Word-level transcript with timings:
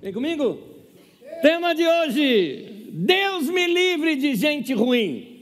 Vem 0.00 0.12
comigo? 0.12 0.58
Tema 1.42 1.74
de 1.74 1.84
hoje: 1.84 2.86
Deus 2.92 3.50
me 3.50 3.66
livre 3.66 4.14
de 4.14 4.36
gente 4.36 4.72
ruim. 4.72 5.40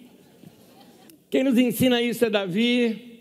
Quem 1.29 1.45
nos 1.45 1.59
ensina 1.59 2.01
isso 2.01 2.25
é 2.25 2.31
Davi, 2.31 3.19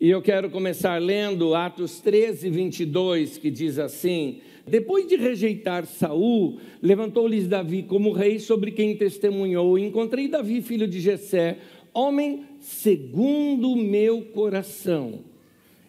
e 0.00 0.10
eu 0.10 0.20
quero 0.20 0.50
começar 0.50 1.00
lendo 1.00 1.54
Atos 1.54 2.00
13, 2.00 2.50
22, 2.50 3.38
que 3.38 3.52
diz 3.52 3.78
assim: 3.78 4.40
Depois 4.66 5.06
de 5.06 5.14
rejeitar 5.14 5.86
Saul, 5.86 6.58
levantou-lhes 6.82 7.46
Davi 7.46 7.84
como 7.84 8.10
rei 8.10 8.40
sobre 8.40 8.72
quem 8.72 8.96
testemunhou. 8.96 9.78
Encontrei 9.78 10.26
Davi, 10.26 10.60
filho 10.60 10.88
de 10.88 10.98
Jessé, 10.98 11.58
homem 11.92 12.46
segundo 12.58 13.70
o 13.70 13.76
meu 13.76 14.22
coração. 14.22 15.20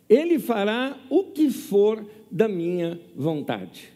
Ele 0.07 0.37
fará 0.37 0.95
o 1.09 1.23
que 1.23 1.49
for 1.49 2.05
da 2.29 2.47
minha 2.47 2.99
vontade. 3.15 3.94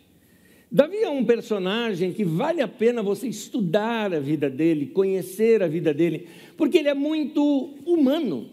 Davi 0.71 0.97
é 0.97 1.09
um 1.09 1.25
personagem 1.25 2.13
que 2.13 2.23
vale 2.23 2.61
a 2.61 2.67
pena 2.67 3.01
você 3.01 3.27
estudar 3.27 4.13
a 4.13 4.19
vida 4.19 4.49
dele, 4.49 4.85
conhecer 4.85 5.63
a 5.63 5.67
vida 5.67 5.91
dele, 5.91 6.27
porque 6.55 6.77
ele 6.77 6.89
é 6.89 6.93
muito 6.93 7.73
humano. 7.85 8.51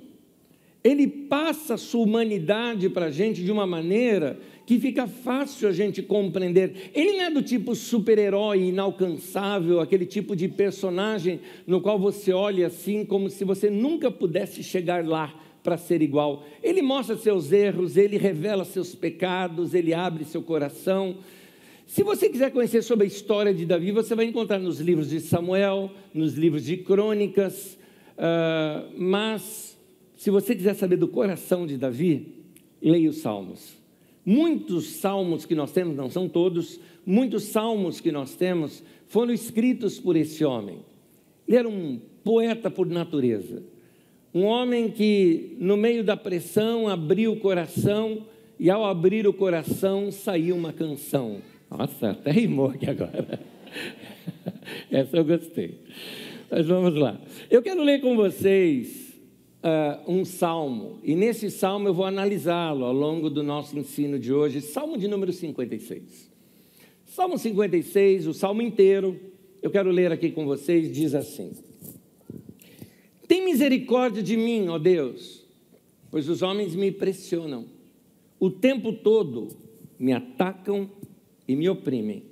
Ele 0.83 1.07
passa 1.07 1.75
a 1.75 1.79
sua 1.79 2.05
humanidade 2.05 2.89
para 2.89 3.07
a 3.07 3.11
gente 3.11 3.45
de 3.45 3.53
uma 3.53 3.67
maneira 3.67 4.39
que 4.65 4.81
fica 4.81 5.07
fácil 5.07 5.69
a 5.69 5.73
gente 5.73 6.01
compreender. 6.01 6.91
Ele 6.95 7.19
não 7.19 7.25
é 7.25 7.31
do 7.31 7.43
tipo 7.43 7.75
super-herói 7.75 8.69
inalcançável, 8.69 9.81
aquele 9.81 10.07
tipo 10.07 10.35
de 10.35 10.49
personagem 10.49 11.41
no 11.67 11.81
qual 11.83 11.99
você 11.99 12.33
olha 12.33 12.69
assim 12.69 13.05
como 13.05 13.29
se 13.29 13.45
você 13.45 13.69
nunca 13.69 14.11
pudesse 14.11 14.63
chegar 14.63 15.05
lá 15.05 15.35
para 15.63 15.77
ser 15.77 16.01
igual. 16.01 16.45
Ele 16.63 16.81
mostra 16.81 17.17
seus 17.17 17.53
erros, 17.53 17.97
ele 17.97 18.17
revela 18.17 18.65
seus 18.65 18.95
pecados, 18.95 19.75
ele 19.75 19.93
abre 19.93 20.25
seu 20.25 20.41
coração. 20.41 21.17
Se 21.87 22.03
você 22.03 22.29
quiser 22.29 22.51
conhecer 22.51 22.83
sobre 22.83 23.05
a 23.05 23.07
história 23.07 23.55
de 23.55 23.65
Davi, 23.65 23.93
você 23.93 24.15
vai 24.17 24.25
encontrar 24.25 24.59
nos 24.59 24.81
livros 24.81 25.09
de 25.09 25.21
Samuel, 25.21 25.93
nos 26.13 26.35
livros 26.35 26.65
de 26.65 26.77
Crônicas, 26.79 27.79
uh, 28.19 28.93
mas 28.97 29.79
se 30.17 30.29
você 30.29 30.57
quiser 30.57 30.75
saber 30.75 30.97
do 30.97 31.07
coração 31.07 31.65
de 31.65 31.79
Davi, 31.79 32.45
leia 32.83 33.09
os 33.09 33.19
Salmos. 33.19 33.77
Muitos 34.25 34.87
salmos 34.87 35.47
que 35.47 35.55
nós 35.55 35.71
temos, 35.71 35.97
não 35.97 36.11
são 36.11 36.29
todos, 36.29 36.81
muitos 37.07 37.45
salmos 37.45 38.01
que 38.01 38.11
nós 38.11 38.35
temos 38.35 38.83
foram 39.07 39.33
escritos 39.33 40.01
por 40.01 40.17
esse 40.17 40.45
homem. 40.45 40.81
Ele 41.47 41.57
era 41.57 41.69
um 41.69 42.01
poeta 42.25 42.69
por 42.69 42.89
natureza. 42.89 43.63
Um 44.35 44.43
homem 44.43 44.91
que, 44.91 45.57
no 45.61 45.77
meio 45.77 46.03
da 46.03 46.17
pressão, 46.17 46.89
abriu 46.89 47.33
o 47.33 47.39
coração 47.39 48.27
e, 48.59 48.69
ao 48.69 48.85
abrir 48.85 49.29
o 49.29 49.33
coração, 49.33 50.11
saiu 50.11 50.57
uma 50.57 50.73
canção. 50.73 51.41
Nossa, 51.71 52.11
até 52.11 52.31
rimou 52.31 52.71
aqui 52.71 52.89
agora. 52.89 53.41
Essa 54.91 55.17
eu 55.17 55.25
gostei. 55.25 55.81
Mas 56.51 56.67
vamos 56.67 56.95
lá. 56.95 57.21
Eu 57.51 57.63
quero 57.63 57.83
ler 57.83 58.01
com 58.01 58.17
vocês 58.17 59.07
uh, 59.63 60.11
um 60.11 60.25
salmo, 60.25 61.01
e 61.03 61.15
nesse 61.15 61.51
salmo 61.51 61.89
eu 61.89 61.95
vou 61.95 62.05
analisá-lo 62.05 62.85
ao 62.85 62.93
longo 62.93 63.29
do 63.29 63.43
nosso 63.43 63.77
ensino 63.79 64.19
de 64.19 64.33
hoje. 64.33 64.61
Salmo 64.61 64.97
de 64.97 65.09
número 65.09 65.33
56. 65.33 66.31
Salmo 67.05 67.39
56, 67.39 68.27
o 68.27 68.35
salmo 68.35 68.63
inteiro, 68.63 69.19
eu 69.63 69.71
quero 69.71 69.91
ler 69.91 70.13
aqui 70.13 70.31
com 70.31 70.45
vocês, 70.45 70.93
diz 70.93 71.15
assim. 71.15 71.53
Tem 73.27 73.45
misericórdia 73.45 74.23
de 74.23 74.37
mim, 74.37 74.69
ó 74.69 74.79
Deus, 74.79 75.45
pois 76.11 76.29
os 76.29 76.43
homens 76.43 76.75
me 76.75 76.93
pressionam. 76.93 77.67
O 78.39 78.51
tempo 78.51 78.93
todo 78.93 79.49
me 79.99 80.13
atacam 80.13 80.91
e 81.47 81.55
me 81.55 81.69
oprimem. 81.69 82.23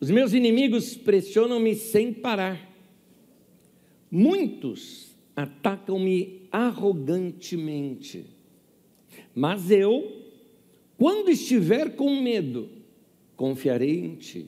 Os 0.00 0.10
meus 0.10 0.32
inimigos 0.32 0.96
pressionam-me 0.96 1.74
sem 1.74 2.12
parar. 2.12 2.68
Muitos 4.10 5.08
atacam-me 5.34 6.42
arrogantemente. 6.50 8.26
Mas 9.34 9.70
eu, 9.70 10.24
quando 10.96 11.30
estiver 11.30 11.94
com 11.96 12.20
medo, 12.20 12.68
confiarei 13.36 14.00
em 14.00 14.14
ti. 14.14 14.46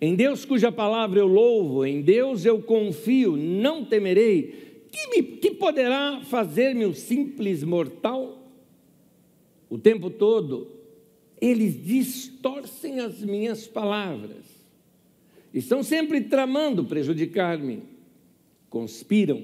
Em 0.00 0.14
Deus 0.14 0.44
cuja 0.44 0.70
palavra 0.70 1.18
eu 1.18 1.26
louvo, 1.26 1.84
em 1.84 2.00
Deus 2.00 2.44
eu 2.44 2.62
confio, 2.62 3.36
não 3.36 3.84
temerei. 3.84 4.86
Que, 4.90 5.06
me, 5.08 5.22
que 5.22 5.50
poderá 5.52 6.20
fazer-me 6.22 6.84
o 6.84 6.94
simples 6.94 7.64
mortal? 7.64 8.38
O 9.68 9.78
tempo 9.78 10.10
todo 10.10 10.81
eles 11.42 11.84
distorcem 11.84 13.00
as 13.00 13.20
minhas 13.20 13.66
palavras. 13.66 14.44
Estão 15.52 15.82
sempre 15.82 16.20
tramando 16.20 16.84
prejudicar-me. 16.84 17.82
Conspiram, 18.70 19.42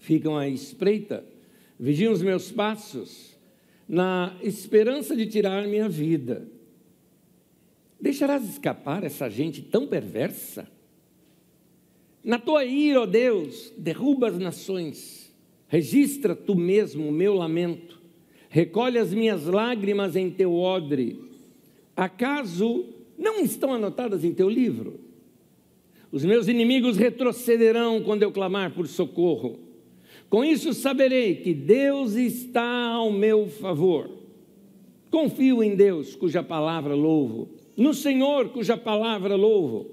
ficam 0.00 0.36
à 0.36 0.48
espreita, 0.48 1.24
vigiam 1.78 2.12
os 2.12 2.22
meus 2.22 2.50
passos, 2.50 3.38
na 3.88 4.36
esperança 4.42 5.14
de 5.14 5.26
tirar 5.26 5.64
minha 5.68 5.88
vida. 5.88 6.48
Deixarás 8.00 8.42
escapar 8.48 9.04
essa 9.04 9.30
gente 9.30 9.62
tão 9.62 9.86
perversa? 9.86 10.68
Na 12.24 12.38
tua 12.38 12.64
ira, 12.64 13.02
ó 13.02 13.06
Deus, 13.06 13.72
derruba 13.78 14.28
as 14.28 14.38
nações, 14.38 15.32
registra 15.68 16.34
tu 16.34 16.56
mesmo 16.56 17.08
o 17.08 17.12
meu 17.12 17.34
lamento, 17.34 17.91
recolhe 18.52 18.98
as 18.98 19.12
minhas 19.12 19.46
lágrimas 19.46 20.14
em 20.14 20.30
teu 20.30 20.54
odre. 20.54 21.18
Acaso 21.96 22.84
não 23.18 23.40
estão 23.40 23.72
anotadas 23.72 24.24
em 24.24 24.32
teu 24.32 24.48
livro? 24.48 25.00
Os 26.12 26.24
meus 26.24 26.46
inimigos 26.46 26.96
retrocederão 26.96 28.02
quando 28.02 28.22
eu 28.22 28.30
clamar 28.30 28.72
por 28.74 28.86
socorro. 28.86 29.58
Com 30.28 30.44
isso 30.44 30.72
saberei 30.72 31.36
que 31.36 31.52
Deus 31.52 32.12
está 32.12 32.88
ao 32.90 33.10
meu 33.10 33.48
favor. 33.48 34.10
Confio 35.10 35.62
em 35.62 35.74
Deus, 35.74 36.14
cuja 36.14 36.42
palavra 36.42 36.94
louvo 36.94 37.48
no 37.76 37.94
Senhor, 37.94 38.50
cuja 38.50 38.76
palavra 38.76 39.34
louvo. 39.34 39.90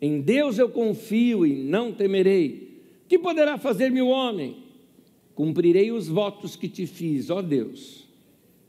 Em 0.00 0.20
Deus 0.20 0.58
eu 0.58 0.68
confio 0.68 1.46
e 1.46 1.54
não 1.54 1.92
temerei. 1.92 2.82
Que 3.08 3.18
poderá 3.18 3.56
fazer-me 3.56 4.02
o 4.02 4.08
homem? 4.08 4.63
Cumprirei 5.34 5.90
os 5.90 6.08
votos 6.08 6.54
que 6.56 6.68
te 6.68 6.86
fiz, 6.86 7.30
ó 7.30 7.42
Deus. 7.42 8.06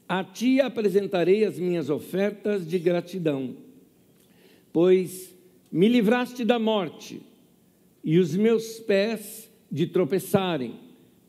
A 0.07 0.23
ti 0.23 0.59
apresentarei 0.59 1.45
as 1.45 1.59
minhas 1.59 1.89
ofertas 1.89 2.67
de 2.67 2.77
gratidão, 2.77 3.55
pois 4.71 5.33
me 5.71 5.87
livraste 5.87 6.45
da 6.45 6.59
morte 6.59 7.21
e 8.03 8.19
os 8.19 8.35
meus 8.35 8.79
pés 8.79 9.49
de 9.71 9.87
tropeçarem, 9.87 10.75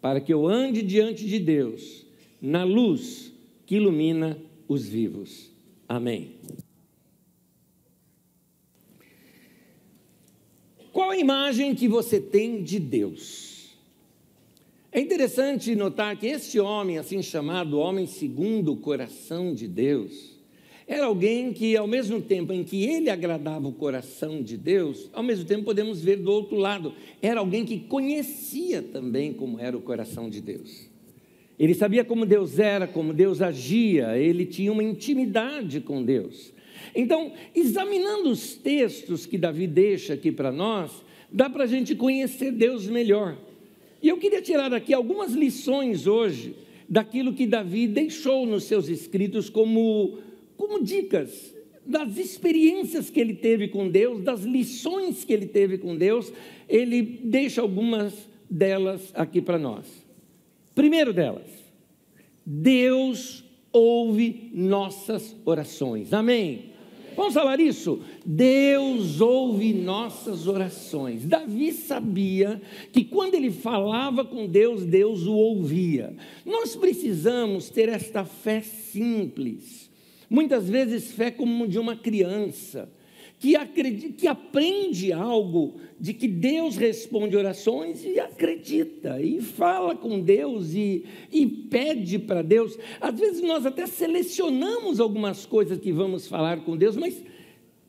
para 0.00 0.20
que 0.20 0.32
eu 0.32 0.46
ande 0.46 0.82
diante 0.82 1.26
de 1.26 1.38
Deus, 1.38 2.06
na 2.40 2.64
luz 2.64 3.32
que 3.64 3.76
ilumina 3.76 4.38
os 4.68 4.86
vivos. 4.86 5.50
Amém. 5.88 6.32
Qual 10.92 11.10
a 11.10 11.16
imagem 11.16 11.74
que 11.74 11.88
você 11.88 12.20
tem 12.20 12.62
de 12.62 12.78
Deus? 12.78 13.55
É 14.96 15.00
interessante 15.00 15.76
notar 15.76 16.16
que 16.16 16.26
este 16.26 16.58
homem, 16.58 16.96
assim 16.96 17.22
chamado 17.22 17.78
homem 17.78 18.06
segundo 18.06 18.72
o 18.72 18.78
coração 18.78 19.52
de 19.52 19.68
Deus, 19.68 20.40
era 20.88 21.04
alguém 21.04 21.52
que, 21.52 21.76
ao 21.76 21.86
mesmo 21.86 22.18
tempo 22.22 22.50
em 22.50 22.64
que 22.64 22.82
ele 22.82 23.10
agradava 23.10 23.68
o 23.68 23.74
coração 23.74 24.42
de 24.42 24.56
Deus, 24.56 25.10
ao 25.12 25.22
mesmo 25.22 25.44
tempo 25.44 25.64
podemos 25.64 26.02
ver 26.02 26.16
do 26.16 26.32
outro 26.32 26.56
lado, 26.56 26.94
era 27.20 27.40
alguém 27.40 27.66
que 27.66 27.78
conhecia 27.78 28.80
também 28.80 29.34
como 29.34 29.60
era 29.60 29.76
o 29.76 29.82
coração 29.82 30.30
de 30.30 30.40
Deus. 30.40 30.88
Ele 31.58 31.74
sabia 31.74 32.02
como 32.02 32.24
Deus 32.24 32.58
era, 32.58 32.86
como 32.86 33.12
Deus 33.12 33.42
agia, 33.42 34.16
ele 34.16 34.46
tinha 34.46 34.72
uma 34.72 34.82
intimidade 34.82 35.78
com 35.82 36.02
Deus. 36.02 36.54
Então, 36.94 37.34
examinando 37.54 38.30
os 38.30 38.54
textos 38.54 39.26
que 39.26 39.36
Davi 39.36 39.66
deixa 39.66 40.14
aqui 40.14 40.32
para 40.32 40.50
nós, 40.50 40.90
dá 41.30 41.50
para 41.50 41.64
a 41.64 41.66
gente 41.66 41.94
conhecer 41.94 42.50
Deus 42.50 42.86
melhor. 42.86 43.36
E 44.02 44.08
eu 44.08 44.18
queria 44.18 44.42
tirar 44.42 44.72
aqui 44.72 44.92
algumas 44.92 45.32
lições 45.32 46.06
hoje 46.06 46.54
daquilo 46.88 47.32
que 47.32 47.46
Davi 47.46 47.86
deixou 47.86 48.46
nos 48.46 48.64
seus 48.64 48.88
escritos 48.88 49.50
como, 49.50 50.18
como 50.56 50.82
dicas 50.82 51.54
das 51.84 52.16
experiências 52.16 53.10
que 53.10 53.20
ele 53.20 53.34
teve 53.34 53.68
com 53.68 53.88
Deus, 53.88 54.22
das 54.22 54.42
lições 54.42 55.24
que 55.24 55.32
ele 55.32 55.46
teve 55.46 55.78
com 55.78 55.96
Deus, 55.96 56.32
ele 56.68 57.02
deixa 57.02 57.60
algumas 57.60 58.12
delas 58.50 59.12
aqui 59.14 59.40
para 59.40 59.58
nós. 59.58 59.86
Primeiro 60.74 61.12
delas, 61.12 61.48
Deus 62.44 63.44
ouve 63.72 64.50
nossas 64.52 65.36
orações. 65.44 66.12
Amém. 66.12 66.75
Vamos 67.16 67.32
falar 67.32 67.58
isso? 67.58 68.00
Deus 68.24 69.20
ouve 69.20 69.72
nossas 69.72 70.46
orações. 70.46 71.24
Davi 71.24 71.72
sabia 71.72 72.60
que 72.92 73.04
quando 73.04 73.34
ele 73.34 73.50
falava 73.50 74.24
com 74.24 74.46
Deus, 74.46 74.84
Deus 74.84 75.26
o 75.26 75.32
ouvia. 75.32 76.14
Nós 76.44 76.76
precisamos 76.76 77.70
ter 77.70 77.88
esta 77.88 78.24
fé 78.24 78.60
simples. 78.60 79.90
Muitas 80.28 80.68
vezes 80.68 81.12
fé 81.12 81.30
como 81.30 81.66
de 81.66 81.78
uma 81.78 81.96
criança, 81.96 82.88
que, 83.38 83.54
acredita, 83.54 84.12
que 84.14 84.26
aprende 84.26 85.12
algo 85.12 85.76
de 86.00 86.14
que 86.14 86.26
Deus 86.26 86.76
responde 86.76 87.36
orações 87.36 88.04
e 88.04 88.18
acredita, 88.18 89.20
e 89.20 89.40
fala 89.40 89.94
com 89.94 90.20
Deus 90.20 90.72
e, 90.74 91.04
e 91.30 91.46
pede 91.46 92.18
para 92.18 92.42
Deus. 92.42 92.78
Às 93.00 93.18
vezes 93.18 93.42
nós 93.42 93.66
até 93.66 93.86
selecionamos 93.86 95.00
algumas 95.00 95.44
coisas 95.44 95.78
que 95.78 95.92
vamos 95.92 96.26
falar 96.26 96.64
com 96.64 96.76
Deus, 96.76 96.96
mas 96.96 97.22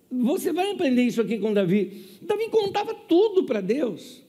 você 0.10 0.52
vai 0.52 0.72
aprender 0.72 1.04
isso 1.04 1.22
aqui 1.22 1.38
com 1.38 1.54
Davi. 1.54 2.06
Davi 2.22 2.50
contava 2.50 2.94
tudo 2.94 3.44
para 3.44 3.62
Deus. 3.62 4.24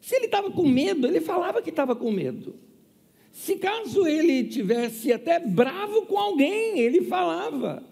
Se 0.00 0.16
ele 0.16 0.26
estava 0.26 0.50
com 0.50 0.66
medo, 0.66 1.06
ele 1.06 1.20
falava 1.20 1.62
que 1.62 1.70
estava 1.70 1.94
com 1.94 2.10
medo. 2.10 2.54
Se 3.30 3.56
caso 3.56 4.06
ele 4.06 4.44
tivesse 4.44 5.12
até 5.12 5.38
bravo 5.38 6.02
com 6.02 6.18
alguém, 6.18 6.78
ele 6.78 7.02
falava. 7.02 7.91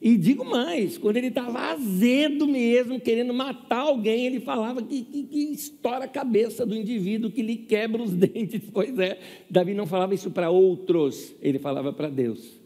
E 0.00 0.16
digo 0.16 0.44
mais, 0.46 0.96
quando 0.96 1.18
ele 1.18 1.26
estava 1.26 1.72
azedo 1.72 2.48
mesmo, 2.48 2.98
querendo 2.98 3.34
matar 3.34 3.80
alguém, 3.80 4.24
ele 4.24 4.40
falava 4.40 4.82
que, 4.82 5.02
que, 5.02 5.24
que, 5.24 5.38
estoura 5.52 6.06
a 6.06 6.08
cabeça 6.08 6.64
do 6.64 6.74
indivíduo, 6.74 7.30
que 7.30 7.42
lhe 7.42 7.56
quebra 7.56 8.02
os 8.02 8.12
dentes. 8.16 8.62
Pois 8.72 8.98
é, 8.98 9.18
Davi 9.50 9.74
não 9.74 9.86
falava 9.86 10.14
isso 10.14 10.30
para 10.30 10.48
outros, 10.48 11.34
ele 11.42 11.58
falava 11.58 11.92
para 11.92 12.08
Deus. 12.08 12.58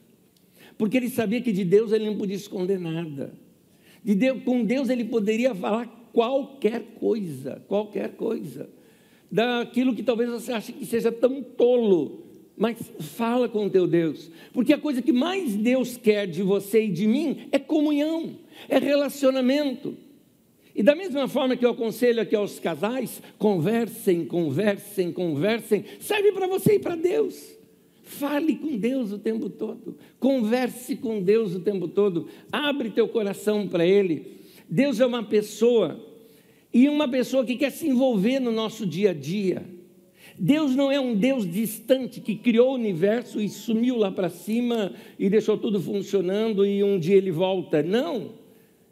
Porque 0.78 0.96
ele 0.96 1.08
sabia 1.08 1.40
que 1.40 1.50
de 1.50 1.64
Deus 1.64 1.90
ele 1.90 2.06
não 2.06 2.16
podia 2.16 2.36
esconder 2.36 2.78
nada. 2.78 3.34
De 4.04 4.14
Deus, 4.14 4.42
com 4.44 4.64
Deus 4.64 4.88
ele 4.88 5.04
poderia 5.04 5.54
falar 5.56 5.86
qualquer 6.12 6.82
coisa, 7.00 7.60
qualquer 7.66 8.12
coisa. 8.12 8.68
Daquilo 9.28 9.94
que 9.94 10.04
talvez 10.04 10.30
você 10.30 10.52
ache 10.52 10.72
que 10.72 10.86
seja 10.86 11.10
tão 11.10 11.42
tolo, 11.42 12.23
mas 12.56 12.78
fala 13.00 13.48
com 13.48 13.66
o 13.66 13.70
teu 13.70 13.86
Deus, 13.86 14.30
porque 14.52 14.72
a 14.72 14.78
coisa 14.78 15.02
que 15.02 15.12
mais 15.12 15.54
Deus 15.54 15.96
quer 15.96 16.26
de 16.26 16.42
você 16.42 16.84
e 16.84 16.90
de 16.90 17.06
mim 17.06 17.48
é 17.50 17.58
comunhão, 17.58 18.36
é 18.68 18.78
relacionamento. 18.78 19.96
E 20.74 20.82
da 20.82 20.94
mesma 20.94 21.28
forma 21.28 21.56
que 21.56 21.64
eu 21.64 21.70
aconselho 21.70 22.20
aqui 22.20 22.34
aos 22.34 22.58
casais, 22.58 23.22
conversem, 23.38 24.24
conversem, 24.24 25.12
conversem, 25.12 25.84
serve 26.00 26.32
para 26.32 26.48
você 26.48 26.74
e 26.74 26.78
para 26.80 26.96
Deus. 26.96 27.56
Fale 28.02 28.56
com 28.56 28.76
Deus 28.76 29.12
o 29.12 29.18
tempo 29.18 29.48
todo, 29.48 29.96
converse 30.20 30.96
com 30.96 31.22
Deus 31.22 31.54
o 31.54 31.60
tempo 31.60 31.88
todo, 31.88 32.28
abre 32.52 32.90
teu 32.90 33.08
coração 33.08 33.66
para 33.66 33.86
Ele. 33.86 34.40
Deus 34.68 35.00
é 35.00 35.06
uma 35.06 35.22
pessoa, 35.22 36.00
e 36.72 36.88
uma 36.88 37.08
pessoa 37.08 37.44
que 37.44 37.56
quer 37.56 37.70
se 37.70 37.86
envolver 37.88 38.40
no 38.40 38.50
nosso 38.50 38.84
dia 38.84 39.10
a 39.10 39.14
dia. 39.14 39.73
Deus 40.38 40.74
não 40.74 40.90
é 40.90 40.98
um 40.98 41.14
Deus 41.14 41.48
distante 41.48 42.20
que 42.20 42.34
criou 42.34 42.72
o 42.72 42.74
universo 42.74 43.40
e 43.40 43.48
sumiu 43.48 43.96
lá 43.96 44.10
para 44.10 44.28
cima 44.28 44.92
e 45.18 45.30
deixou 45.30 45.56
tudo 45.56 45.80
funcionando 45.80 46.66
e 46.66 46.82
um 46.82 46.98
dia 46.98 47.16
ele 47.16 47.30
volta. 47.30 47.82
Não. 47.82 48.32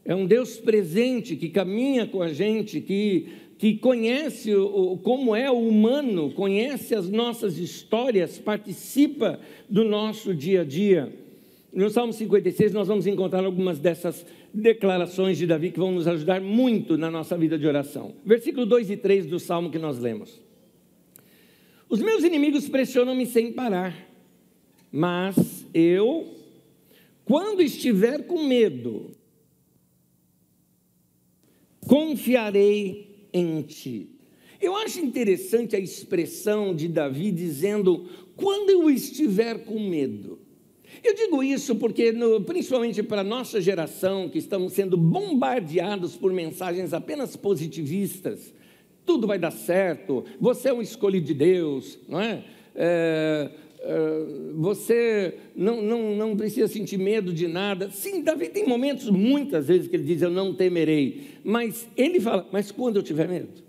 É 0.04 0.14
um 0.14 0.26
Deus 0.26 0.56
presente 0.56 1.36
que 1.36 1.48
caminha 1.48 2.06
com 2.06 2.22
a 2.22 2.32
gente, 2.32 2.80
que, 2.80 3.28
que 3.58 3.74
conhece 3.74 4.54
o, 4.54 4.98
como 4.98 5.34
é 5.34 5.50
o 5.50 5.58
humano, 5.58 6.30
conhece 6.32 6.94
as 6.94 7.08
nossas 7.08 7.58
histórias, 7.58 8.38
participa 8.38 9.40
do 9.68 9.84
nosso 9.84 10.34
dia 10.34 10.62
a 10.62 10.64
dia. 10.64 11.12
No 11.72 11.88
Salmo 11.88 12.12
56, 12.12 12.72
nós 12.72 12.86
vamos 12.86 13.06
encontrar 13.06 13.44
algumas 13.44 13.78
dessas 13.78 14.26
declarações 14.52 15.38
de 15.38 15.46
Davi 15.46 15.70
que 15.70 15.78
vão 15.78 15.92
nos 15.92 16.06
ajudar 16.06 16.40
muito 16.40 16.98
na 16.98 17.10
nossa 17.10 17.36
vida 17.36 17.58
de 17.58 17.66
oração. 17.66 18.14
Versículo 18.24 18.66
2 18.66 18.90
e 18.90 18.96
3 18.96 19.26
do 19.26 19.38
Salmo 19.38 19.70
que 19.70 19.78
nós 19.78 19.98
lemos. 19.98 20.51
Os 21.92 22.00
meus 22.00 22.24
inimigos 22.24 22.70
pressionam-me 22.70 23.26
sem 23.26 23.52
parar, 23.52 23.94
mas 24.90 25.66
eu, 25.74 26.26
quando 27.22 27.60
estiver 27.60 28.26
com 28.26 28.44
medo, 28.44 29.10
confiarei 31.86 33.28
em 33.30 33.60
ti. 33.60 34.08
Eu 34.58 34.74
acho 34.74 35.00
interessante 35.00 35.76
a 35.76 35.78
expressão 35.78 36.74
de 36.74 36.88
Davi 36.88 37.30
dizendo: 37.30 38.08
quando 38.36 38.70
eu 38.70 38.88
estiver 38.88 39.62
com 39.66 39.78
medo. 39.78 40.40
Eu 41.04 41.14
digo 41.14 41.42
isso 41.42 41.76
porque, 41.76 42.10
no, 42.10 42.40
principalmente 42.40 43.02
para 43.02 43.20
a 43.20 43.24
nossa 43.24 43.60
geração, 43.60 44.30
que 44.30 44.38
estamos 44.38 44.72
sendo 44.72 44.96
bombardeados 44.96 46.16
por 46.16 46.32
mensagens 46.32 46.94
apenas 46.94 47.36
positivistas, 47.36 48.54
tudo 49.04 49.26
vai 49.26 49.38
dar 49.38 49.50
certo, 49.50 50.24
você 50.40 50.68
é 50.68 50.72
um 50.72 50.82
escolhido 50.82 51.26
de 51.26 51.34
Deus, 51.34 51.98
não 52.08 52.20
é? 52.20 52.44
é, 52.74 53.50
é 53.80 54.26
você 54.54 55.38
não, 55.56 55.82
não, 55.82 56.14
não 56.14 56.36
precisa 56.36 56.68
sentir 56.68 56.98
medo 56.98 57.32
de 57.32 57.48
nada. 57.48 57.90
Sim, 57.90 58.22
Davi 58.22 58.48
tem 58.48 58.66
momentos, 58.66 59.08
muitas 59.10 59.66
vezes, 59.66 59.88
que 59.88 59.96
ele 59.96 60.04
diz: 60.04 60.22
Eu 60.22 60.30
não 60.30 60.54
temerei. 60.54 61.28
Mas 61.42 61.88
ele 61.96 62.20
fala: 62.20 62.48
Mas 62.52 62.70
quando 62.70 62.96
eu 62.96 63.02
tiver 63.02 63.28
medo? 63.28 63.62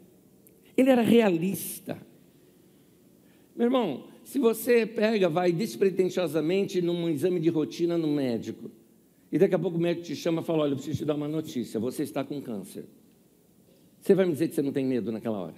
Ele 0.77 0.89
era 0.89 1.01
realista. 1.01 1.97
Meu 3.55 3.65
irmão, 3.65 4.05
se 4.23 4.39
você 4.39 4.85
pega, 4.85 5.29
vai 5.29 5.51
despretensiosamente 5.51 6.81
num 6.81 7.09
exame 7.09 7.39
de 7.39 7.49
rotina 7.49 7.97
no 7.97 8.07
médico, 8.07 8.71
e 9.31 9.37
daqui 9.37 9.55
a 9.55 9.59
pouco 9.59 9.77
o 9.77 9.81
médico 9.81 10.05
te 10.05 10.15
chama 10.15 10.41
e 10.41 10.45
fala: 10.45 10.63
Olha, 10.63 10.71
eu 10.71 10.75
preciso 10.75 10.99
te 10.99 11.05
dar 11.05 11.15
uma 11.15 11.27
notícia, 11.27 11.79
você 11.79 12.03
está 12.03 12.23
com 12.23 12.41
câncer. 12.41 12.85
Você 14.03 14.13
vai 14.13 14.25
me 14.25 14.33
dizer 14.33 14.49
que 14.49 14.55
você 14.55 14.61
não 14.61 14.73
tem 14.73 14.85
medo 14.85 15.13
naquela 15.13 15.39
hora? 15.39 15.55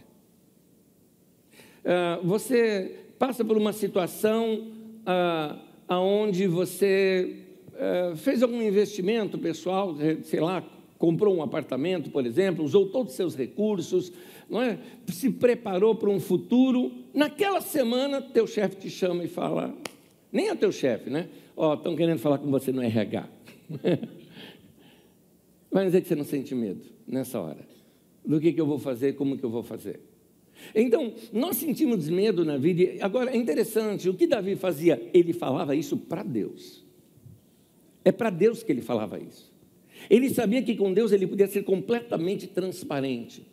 Uh, 1.84 2.28
você 2.28 2.96
passa 3.18 3.44
por 3.44 3.58
uma 3.58 3.74
situação 3.74 4.68
uh, 5.02 5.92
onde 5.92 6.46
você 6.46 7.38
uh, 7.74 8.16
fez 8.16 8.44
algum 8.44 8.62
investimento 8.62 9.40
pessoal, 9.40 9.96
sei 10.22 10.40
lá, 10.40 10.64
comprou 11.00 11.36
um 11.36 11.42
apartamento, 11.42 12.12
por 12.12 12.24
exemplo, 12.24 12.64
usou 12.64 12.86
todos 12.86 13.14
os 13.14 13.18
seus 13.18 13.36
recursos, 13.36 14.14
não 14.48 14.62
é? 14.62 14.78
se 15.08 15.32
preparou 15.32 15.96
para 15.96 16.12
um 16.12 16.20
futuro. 16.20 16.92
Naquela 17.16 17.62
semana, 17.62 18.22
teu 18.22 18.46
chefe 18.46 18.76
te 18.76 18.92
chama 18.92 19.24
e 19.24 19.28
fala, 19.28 19.76
nem 20.32 20.50
é 20.50 20.56
teu 20.56 20.72
chefe, 20.72 21.10
né? 21.10 21.30
Ó, 21.58 21.72
oh, 21.72 21.74
estão 21.74 21.96
querendo 21.96 22.20
falar 22.20 22.38
com 22.38 22.52
você 22.52 22.72
no 22.72 22.84
RH. 22.84 23.28
Vai 25.72 25.88
dizer 25.88 26.02
que 26.02 26.08
você 26.08 26.16
não 26.16 26.26
sente 26.26 26.54
medo 26.54 26.86
nessa 27.08 27.42
hora 27.42 27.75
do 28.26 28.40
que, 28.40 28.54
que 28.54 28.62
eu 28.62 28.66
vou 28.66 28.80
fazer, 28.80 29.14
como 29.14 29.38
que 29.38 29.44
eu 29.44 29.50
vou 29.50 29.64
fazer. 29.64 30.00
Então, 30.74 31.14
nós 31.32 31.58
sentimos 31.58 32.10
medo 32.10 32.46
na 32.46 32.58
vida. 32.58 33.04
Agora, 33.04 33.32
é 33.32 33.38
interessante, 33.38 34.10
o 34.10 34.14
que 34.14 34.26
Davi 34.26 34.56
fazia? 34.56 35.02
Ele 35.14 35.34
falava 35.34 35.76
isso 35.76 35.98
para 35.98 36.24
Deus. 36.24 36.84
É 38.04 38.12
para 38.12 38.30
Deus 38.30 38.64
que 38.64 38.72
ele 38.72 38.82
falava 38.82 39.20
isso. 39.20 39.54
Ele 40.10 40.30
sabia 40.30 40.62
que 40.62 40.76
com 40.76 40.94
Deus 40.94 41.12
ele 41.12 41.26
podia 41.26 41.48
ser 41.48 41.64
completamente 41.64 42.48
transparente. 42.48 43.46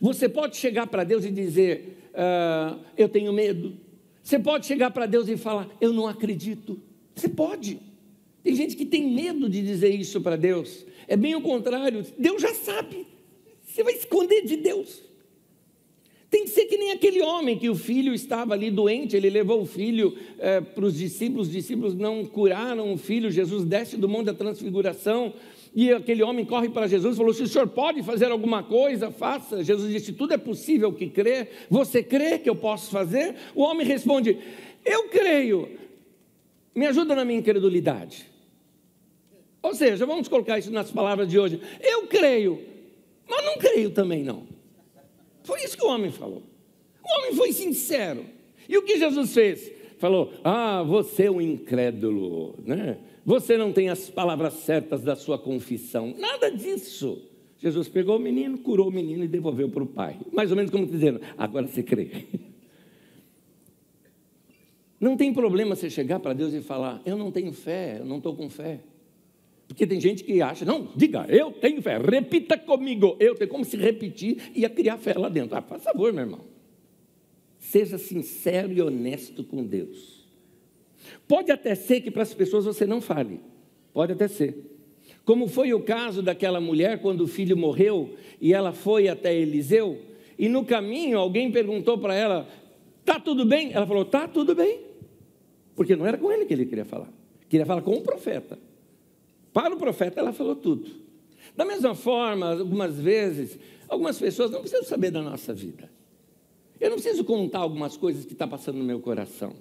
Você 0.00 0.28
pode 0.28 0.56
chegar 0.56 0.86
para 0.86 1.04
Deus 1.04 1.24
e 1.24 1.30
dizer: 1.30 2.10
ah, 2.14 2.78
Eu 2.96 3.08
tenho 3.08 3.32
medo. 3.32 3.74
Você 4.22 4.38
pode 4.38 4.66
chegar 4.66 4.90
para 4.90 5.06
Deus 5.06 5.28
e 5.28 5.36
falar: 5.36 5.68
Eu 5.80 5.92
não 5.92 6.08
acredito. 6.08 6.80
Você 7.14 7.28
pode. 7.28 7.78
Tem 8.42 8.54
gente 8.54 8.76
que 8.76 8.84
tem 8.84 9.14
medo 9.14 9.48
de 9.48 9.62
dizer 9.62 9.94
isso 9.94 10.20
para 10.20 10.36
Deus. 10.36 10.84
É 11.06 11.16
bem 11.16 11.34
o 11.34 11.40
contrário. 11.40 12.04
Deus 12.18 12.42
já 12.42 12.52
sabe. 12.54 13.06
Você 13.74 13.82
vai 13.82 13.94
esconder 13.94 14.44
de 14.44 14.56
Deus. 14.56 15.02
Tem 16.30 16.44
que 16.44 16.50
ser 16.50 16.66
que 16.66 16.76
nem 16.76 16.92
aquele 16.92 17.20
homem 17.20 17.58
que 17.58 17.68
o 17.68 17.74
filho 17.74 18.14
estava 18.14 18.54
ali 18.54 18.70
doente, 18.70 19.16
ele 19.16 19.28
levou 19.28 19.62
o 19.62 19.66
filho 19.66 20.16
é, 20.38 20.60
para 20.60 20.84
os 20.84 20.96
discípulos, 20.96 21.48
os 21.48 21.52
discípulos 21.52 21.92
não 21.92 22.24
curaram 22.24 22.92
o 22.92 22.96
filho, 22.96 23.32
Jesus 23.32 23.64
desce 23.64 23.96
do 23.96 24.08
monte 24.08 24.26
da 24.26 24.34
transfiguração, 24.34 25.34
e 25.74 25.90
aquele 25.90 26.22
homem 26.22 26.44
corre 26.44 26.68
para 26.68 26.86
Jesus 26.86 27.14
e 27.14 27.18
falou: 27.18 27.34
Se 27.34 27.42
o 27.42 27.48
senhor 27.48 27.66
pode 27.66 28.00
fazer 28.04 28.30
alguma 28.30 28.62
coisa, 28.62 29.10
faça. 29.10 29.64
Jesus 29.64 29.92
disse: 29.92 30.12
Tudo 30.12 30.34
é 30.34 30.38
possível 30.38 30.92
que 30.92 31.08
crê. 31.08 31.48
Você 31.68 32.00
crê 32.00 32.38
que 32.38 32.48
eu 32.48 32.54
posso 32.54 32.92
fazer? 32.92 33.34
O 33.56 33.62
homem 33.62 33.84
responde: 33.84 34.38
Eu 34.84 35.08
creio. 35.08 35.68
Me 36.72 36.86
ajuda 36.86 37.16
na 37.16 37.24
minha 37.24 37.40
incredulidade. 37.40 38.24
Ou 39.60 39.74
seja, 39.74 40.06
vamos 40.06 40.28
colocar 40.28 40.60
isso 40.60 40.70
nas 40.70 40.92
palavras 40.92 41.28
de 41.28 41.40
hoje. 41.40 41.60
Eu 41.82 42.06
creio, 42.06 42.73
mas 43.28 43.44
não 43.44 43.56
creio 43.58 43.90
também, 43.90 44.22
não. 44.22 44.46
Foi 45.42 45.62
isso 45.62 45.76
que 45.76 45.84
o 45.84 45.88
homem 45.88 46.10
falou. 46.10 46.42
O 47.02 47.18
homem 47.18 47.34
foi 47.34 47.52
sincero. 47.52 48.24
E 48.68 48.76
o 48.78 48.82
que 48.82 48.98
Jesus 48.98 49.32
fez? 49.32 49.72
Falou: 49.98 50.32
Ah, 50.42 50.82
você 50.82 51.24
é 51.24 51.30
um 51.30 51.40
incrédulo, 51.40 52.54
né? 52.64 52.98
Você 53.24 53.56
não 53.56 53.72
tem 53.72 53.88
as 53.88 54.10
palavras 54.10 54.54
certas 54.54 55.02
da 55.02 55.16
sua 55.16 55.38
confissão. 55.38 56.14
Nada 56.18 56.50
disso. 56.50 57.22
Jesus 57.58 57.88
pegou 57.88 58.16
o 58.16 58.20
menino, 58.20 58.58
curou 58.58 58.88
o 58.88 58.92
menino 58.92 59.24
e 59.24 59.28
devolveu 59.28 59.70
para 59.70 59.82
o 59.82 59.86
pai. 59.86 60.18
Mais 60.32 60.50
ou 60.50 60.56
menos 60.56 60.70
como 60.70 60.86
dizendo: 60.86 61.20
Agora 61.38 61.66
você 61.66 61.82
crê. 61.82 62.10
Não 65.00 65.16
tem 65.16 65.34
problema 65.34 65.76
você 65.76 65.90
chegar 65.90 66.20
para 66.20 66.32
Deus 66.32 66.54
e 66.54 66.60
falar: 66.60 67.00
Eu 67.04 67.16
não 67.16 67.30
tenho 67.30 67.52
fé, 67.52 67.98
eu 68.00 68.04
não 68.04 68.18
estou 68.18 68.34
com 68.34 68.48
fé. 68.48 68.80
Porque 69.66 69.86
tem 69.86 70.00
gente 70.00 70.22
que 70.22 70.42
acha, 70.42 70.64
não, 70.64 70.88
diga, 70.94 71.26
eu 71.28 71.50
tenho 71.50 71.80
fé, 71.80 71.98
repita 71.98 72.56
comigo, 72.58 73.16
eu 73.18 73.34
tenho 73.34 73.50
como 73.50 73.64
se 73.64 73.76
repetir 73.76 74.50
e 74.54 74.60
ia 74.60 74.68
criar 74.68 74.98
fé 74.98 75.14
lá 75.14 75.28
dentro. 75.28 75.56
Ah, 75.56 75.62
por 75.62 75.78
favor, 75.80 76.12
meu 76.12 76.24
irmão. 76.24 76.40
Seja 77.58 77.96
sincero 77.96 78.72
e 78.72 78.82
honesto 78.82 79.42
com 79.42 79.64
Deus. 79.64 80.24
Pode 81.26 81.50
até 81.50 81.74
ser 81.74 82.02
que 82.02 82.10
para 82.10 82.22
as 82.22 82.34
pessoas 82.34 82.64
você 82.64 82.86
não 82.86 83.00
fale, 83.00 83.40
pode 83.92 84.12
até 84.12 84.28
ser. 84.28 84.54
Como 85.24 85.48
foi 85.48 85.72
o 85.72 85.80
caso 85.80 86.22
daquela 86.22 86.60
mulher 86.60 87.00
quando 87.00 87.22
o 87.22 87.26
filho 87.26 87.56
morreu 87.56 88.14
e 88.40 88.52
ela 88.52 88.72
foi 88.72 89.08
até 89.08 89.34
Eliseu, 89.34 89.98
e 90.38 90.48
no 90.48 90.64
caminho 90.64 91.18
alguém 91.18 91.50
perguntou 91.50 91.96
para 91.96 92.14
ela: 92.14 92.48
Tá 93.04 93.18
tudo 93.18 93.44
bem? 93.46 93.72
Ela 93.72 93.86
falou: 93.86 94.04
Tá 94.04 94.28
tudo 94.28 94.54
bem. 94.54 94.80
Porque 95.74 95.96
não 95.96 96.06
era 96.06 96.18
com 96.18 96.30
ele 96.30 96.44
que 96.44 96.52
ele 96.52 96.66
queria 96.66 96.84
falar, 96.84 97.08
queria 97.48 97.66
falar 97.66 97.82
com 97.82 97.94
o 97.94 98.02
profeta. 98.02 98.58
Para 99.54 99.74
o 99.74 99.78
profeta, 99.78 100.20
ela 100.20 100.34
falou 100.34 100.54
tudo. 100.54 100.90
Da 101.56 101.64
mesma 101.64 101.94
forma, 101.94 102.50
algumas 102.58 103.00
vezes, 103.00 103.58
algumas 103.88 104.18
pessoas 104.18 104.50
não 104.50 104.60
precisam 104.60 104.84
saber 104.84 105.10
da 105.10 105.22
nossa 105.22 105.54
vida. 105.54 105.90
Eu 106.78 106.90
não 106.90 106.98
preciso 106.98 107.24
contar 107.24 107.60
algumas 107.60 107.96
coisas 107.96 108.26
que 108.26 108.32
estão 108.32 108.46
tá 108.46 108.50
passando 108.58 108.76
no 108.76 108.84
meu 108.84 109.00
coração 109.00 109.54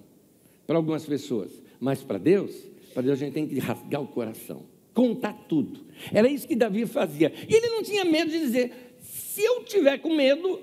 para 0.68 0.76
algumas 0.76 1.06
pessoas, 1.06 1.52
mas 1.80 2.04
para 2.04 2.18
Deus, 2.18 2.54
para 2.94 3.04
Deus 3.04 3.22
a 3.22 3.24
gente 3.24 3.34
tem 3.34 3.48
que 3.48 3.58
rasgar 3.60 4.02
o 4.02 4.08
coração 4.08 4.74
contar 4.94 5.34
tudo. 5.50 5.82
Era 6.14 6.30
isso 6.30 6.48
que 6.48 6.56
Davi 6.56 6.86
fazia. 6.86 7.34
E 7.50 7.54
ele 7.54 7.68
não 7.70 7.84
tinha 7.84 8.06
medo 8.06 8.32
de 8.32 8.40
dizer: 8.40 8.96
se 9.02 9.44
eu 9.44 9.64
tiver 9.64 9.98
com 9.98 10.16
medo, 10.16 10.60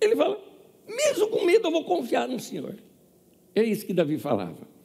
ele 0.00 0.14
fala, 0.14 0.38
mesmo 0.86 1.28
com 1.28 1.44
medo 1.44 1.66
eu 1.66 1.72
vou 1.72 1.84
confiar 1.84 2.28
no 2.28 2.38
Senhor. 2.38 2.76
É 3.54 3.62
isso 3.62 3.86
que 3.86 3.94
Davi 3.94 4.18
falava. 4.18 4.75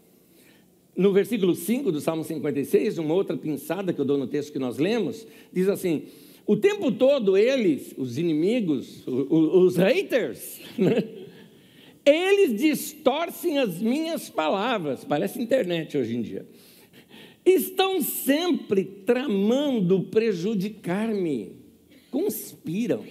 No 0.95 1.13
versículo 1.13 1.55
5 1.55 1.91
do 1.91 2.01
Salmo 2.01 2.24
56, 2.24 2.98
uma 2.98 3.13
outra 3.13 3.38
pinçada 3.38 3.93
que 3.93 4.00
eu 4.00 4.05
dou 4.05 4.17
no 4.17 4.27
texto 4.27 4.51
que 4.51 4.60
nós 4.60 4.77
lemos, 4.77 5.25
diz 5.51 5.67
assim: 5.69 6.03
o 6.45 6.57
tempo 6.57 6.91
todo 6.91 7.38
eles, 7.38 7.93
os 7.98 8.17
inimigos, 8.17 9.05
os, 9.07 9.29
os 9.29 9.77
haters, 9.77 10.60
né? 10.77 11.03
eles 12.05 12.60
distorcem 12.60 13.57
as 13.57 13.81
minhas 13.81 14.29
palavras. 14.29 15.03
Parece 15.03 15.41
internet 15.41 15.98
hoje 15.98 16.15
em 16.15 16.21
dia 16.21 16.45
estão 17.45 18.01
sempre 18.01 18.83
tramando 18.83 20.03
prejudicar-me, 20.03 21.55
conspiram, 22.10 23.05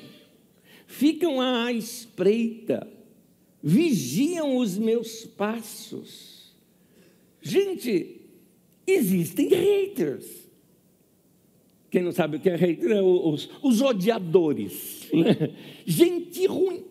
ficam 0.86 1.40
à 1.40 1.72
espreita, 1.72 2.86
vigiam 3.62 4.56
os 4.56 4.78
meus 4.78 5.24
passos. 5.24 6.29
Gente, 7.42 8.20
existem 8.86 9.48
haters. 9.48 10.26
Quem 11.90 12.02
não 12.02 12.12
sabe 12.12 12.36
o 12.36 12.40
que 12.40 12.48
é 12.48 12.56
hater 12.56 12.92
é 12.92 13.02
os, 13.02 13.50
os 13.62 13.80
odiadores. 13.80 15.08
Né? 15.12 15.50
Gente 15.84 16.46
ruim. 16.46 16.84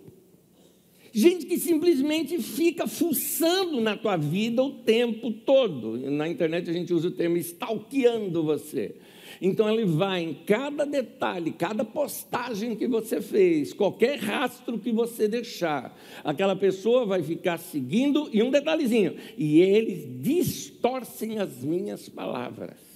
Gente 1.12 1.46
que 1.46 1.58
simplesmente 1.58 2.38
fica 2.39 2.86
fuçando 2.86 3.82
na 3.82 3.98
tua 3.98 4.18
vida 4.18 4.62
o 4.62 4.72
tempo 4.72 5.32
todo. 5.32 5.98
Na 6.12 6.27
internet 6.27 6.70
a 6.70 6.74
gente 6.74 6.94
usa 6.94 7.08
o 7.08 7.12
termo 7.12 7.38
stalkeando 7.38 8.44
você. 8.44 8.96
Então 9.41 9.72
ele 9.72 9.86
vai 9.86 10.24
em 10.24 10.34
cada 10.34 10.86
detalhe, 10.86 11.51
cada 11.51 11.86
postagem 11.86 12.75
que 12.75 12.88
você 12.88 13.22
fez, 13.22 13.74
qualquer 13.74 14.19
rastro 14.19 14.77
que 14.77 14.91
você 14.91 15.27
deixar, 15.27 15.98
aquela 16.24 16.55
pessoa 16.55 17.05
vai 17.05 17.24
ficar 17.24 17.58
seguindo 17.58 18.29
e 18.34 18.43
um 18.43 18.51
detalhezinho, 18.51 19.15
e 19.38 19.62
eles 19.62 20.05
distorcem 20.22 21.39
as 21.39 21.63
minhas 21.63 22.10
palavras. 22.10 22.89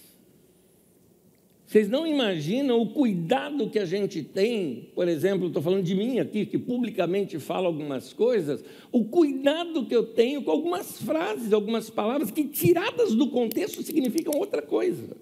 Vocês 1.65 1.89
não 1.89 2.05
imaginam 2.05 2.79
o 2.79 2.89
cuidado 2.89 3.67
que 3.67 3.79
a 3.79 3.85
gente 3.85 4.21
tem, 4.21 4.91
por 4.93 5.07
exemplo, 5.07 5.47
estou 5.47 5.59
falando 5.59 5.81
de 5.81 5.95
mim 5.95 6.19
aqui, 6.19 6.45
que 6.45 6.59
publicamente 6.59 7.39
falo 7.39 7.65
algumas 7.65 8.13
coisas, 8.13 8.63
o 8.91 9.05
cuidado 9.05 9.83
que 9.85 9.95
eu 9.95 10.03
tenho 10.03 10.43
com 10.43 10.51
algumas 10.51 11.01
frases, 11.01 11.51
algumas 11.51 11.89
palavras 11.89 12.29
que, 12.29 12.43
tiradas 12.43 13.15
do 13.15 13.27
contexto, 13.31 13.81
significam 13.81 14.39
outra 14.39 14.61
coisa. 14.61 15.17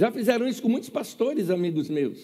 Já 0.00 0.10
fizeram 0.10 0.48
isso 0.48 0.62
com 0.62 0.68
muitos 0.70 0.88
pastores, 0.88 1.50
amigos 1.50 1.90
meus. 1.90 2.18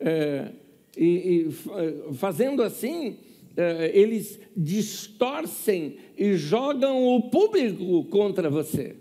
É, 0.00 0.50
e, 0.96 1.46
e, 1.46 2.14
fazendo 2.14 2.60
assim, 2.60 3.18
é, 3.56 3.96
eles 3.96 4.36
distorcem 4.56 5.98
e 6.18 6.34
jogam 6.34 7.06
o 7.06 7.30
público 7.30 8.02
contra 8.06 8.50
você. 8.50 8.96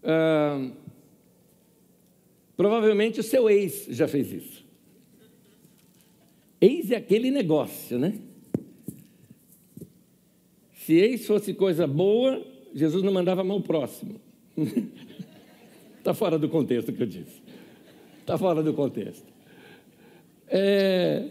É, 0.00 0.70
Provavelmente 2.56 3.18
o 3.18 3.24
seu 3.24 3.50
ex 3.50 3.88
já 3.90 4.06
fez 4.06 4.30
isso. 4.32 4.64
Ex 6.60 6.92
é 6.92 6.96
aquele 6.98 7.32
negócio, 7.32 7.98
né? 7.98 8.14
Se 10.86 10.92
ex 10.94 11.26
fosse 11.26 11.52
coisa 11.52 11.84
boa, 11.84 12.46
Jesus 12.72 13.02
não 13.02 13.12
mandava 13.12 13.42
mão 13.42 13.60
próximo. 13.60 14.20
Está 16.02 16.12
fora 16.12 16.36
do 16.36 16.48
contexto 16.48 16.92
que 16.92 17.00
eu 17.00 17.06
disse. 17.06 17.40
Está 18.18 18.36
fora 18.36 18.60
do 18.60 18.74
contexto. 18.74 19.24
É, 20.48 21.28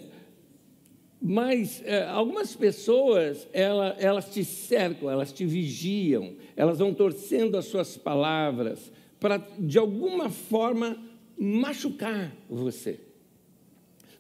mas 1.22 1.84
é, 1.86 2.06
algumas 2.06 2.56
pessoas, 2.56 3.50
ela, 3.51 3.98
elas 4.00 4.34
te 4.34 4.46
cercam, 4.46 5.12
elas 5.12 5.34
te 5.34 5.46
vigiam, 5.46 6.36
elas 6.56 6.80
vão 6.80 6.94
torcendo 6.94 7.58
as 7.58 7.66
suas 7.66 7.98
palavras 7.98 8.94
para, 9.20 9.46
de 9.60 9.78
alguma 9.78 10.30
forma, 10.30 10.98
machucar 11.38 12.34
você. 12.50 12.98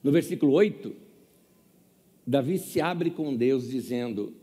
No 0.03 0.11
versículo 0.11 0.51
8, 0.51 0.93
Davi 2.27 2.57
se 2.57 2.81
abre 2.81 3.09
com 3.09 3.33
Deus 3.33 3.69
dizendo: 3.69 4.33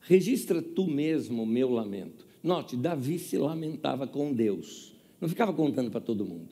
Registra 0.00 0.60
tu 0.60 0.88
mesmo 0.88 1.44
o 1.44 1.46
meu 1.46 1.70
lamento. 1.70 2.26
Note, 2.42 2.76
Davi 2.76 3.20
se 3.20 3.38
lamentava 3.38 4.08
com 4.08 4.32
Deus, 4.32 4.92
não 5.22 5.28
ficava 5.28 5.54
contando 5.54 5.90
para 5.90 6.02
todo 6.02 6.26
mundo. 6.26 6.50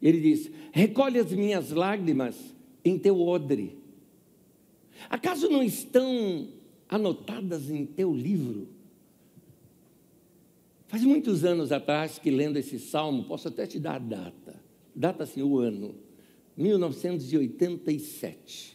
Ele 0.00 0.18
diz: 0.18 0.50
Recolhe 0.72 1.18
as 1.18 1.30
minhas 1.30 1.72
lágrimas 1.72 2.36
em 2.82 2.98
teu 2.98 3.20
odre. 3.20 3.76
Acaso 5.10 5.50
não 5.50 5.62
estão 5.62 6.48
anotadas 6.88 7.68
em 7.68 7.84
teu 7.84 8.14
livro? 8.14 8.66
Faz 10.88 11.04
muitos 11.04 11.44
anos 11.44 11.70
atrás 11.70 12.18
que 12.18 12.30
lendo 12.30 12.56
esse 12.56 12.78
salmo, 12.78 13.24
posso 13.24 13.48
até 13.48 13.66
te 13.66 13.78
dar 13.78 13.96
a 13.96 13.98
data 13.98 14.66
data-se 14.96 15.42
o 15.42 15.58
ano, 15.58 15.94
1987. 16.56 18.74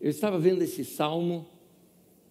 Eu 0.00 0.10
estava 0.10 0.40
vendo 0.40 0.62
esse 0.62 0.84
salmo 0.84 1.46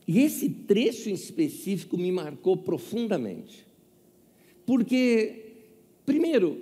e 0.06 0.20
esse 0.20 0.50
trecho 0.50 1.10
em 1.10 1.13
específico 1.13 1.98
me 1.98 2.12
marcou 2.12 2.58
profundamente. 2.58 3.66
Porque, 4.66 5.49
primeiro, 6.10 6.58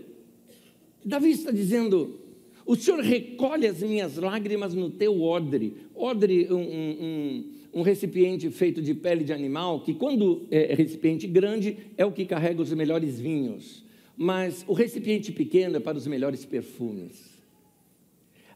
Davi 1.03 1.31
está 1.31 1.51
dizendo: 1.51 2.19
O 2.65 2.75
Senhor 2.75 2.99
recolhe 2.99 3.65
as 3.65 3.81
minhas 3.81 4.17
lágrimas 4.17 4.73
no 4.73 4.89
teu 4.89 5.21
odre. 5.21 5.73
Odre, 5.95 6.47
um, 6.51 6.59
um, 6.59 7.51
um 7.75 7.81
recipiente 7.81 8.49
feito 8.49 8.81
de 8.81 8.93
pele 8.93 9.23
de 9.23 9.33
animal, 9.33 9.81
que, 9.81 9.93
quando 9.93 10.45
é 10.51 10.73
recipiente 10.75 11.25
grande, 11.25 11.77
é 11.97 12.05
o 12.05 12.11
que 12.11 12.25
carrega 12.25 12.61
os 12.61 12.73
melhores 12.73 13.19
vinhos 13.19 13.87
mas 14.17 14.65
o 14.67 14.73
recipiente 14.73 15.31
pequeno 15.31 15.77
é 15.77 15.79
para 15.79 15.95
os 15.95 16.07
melhores 16.07 16.43
perfumes. 16.43 17.37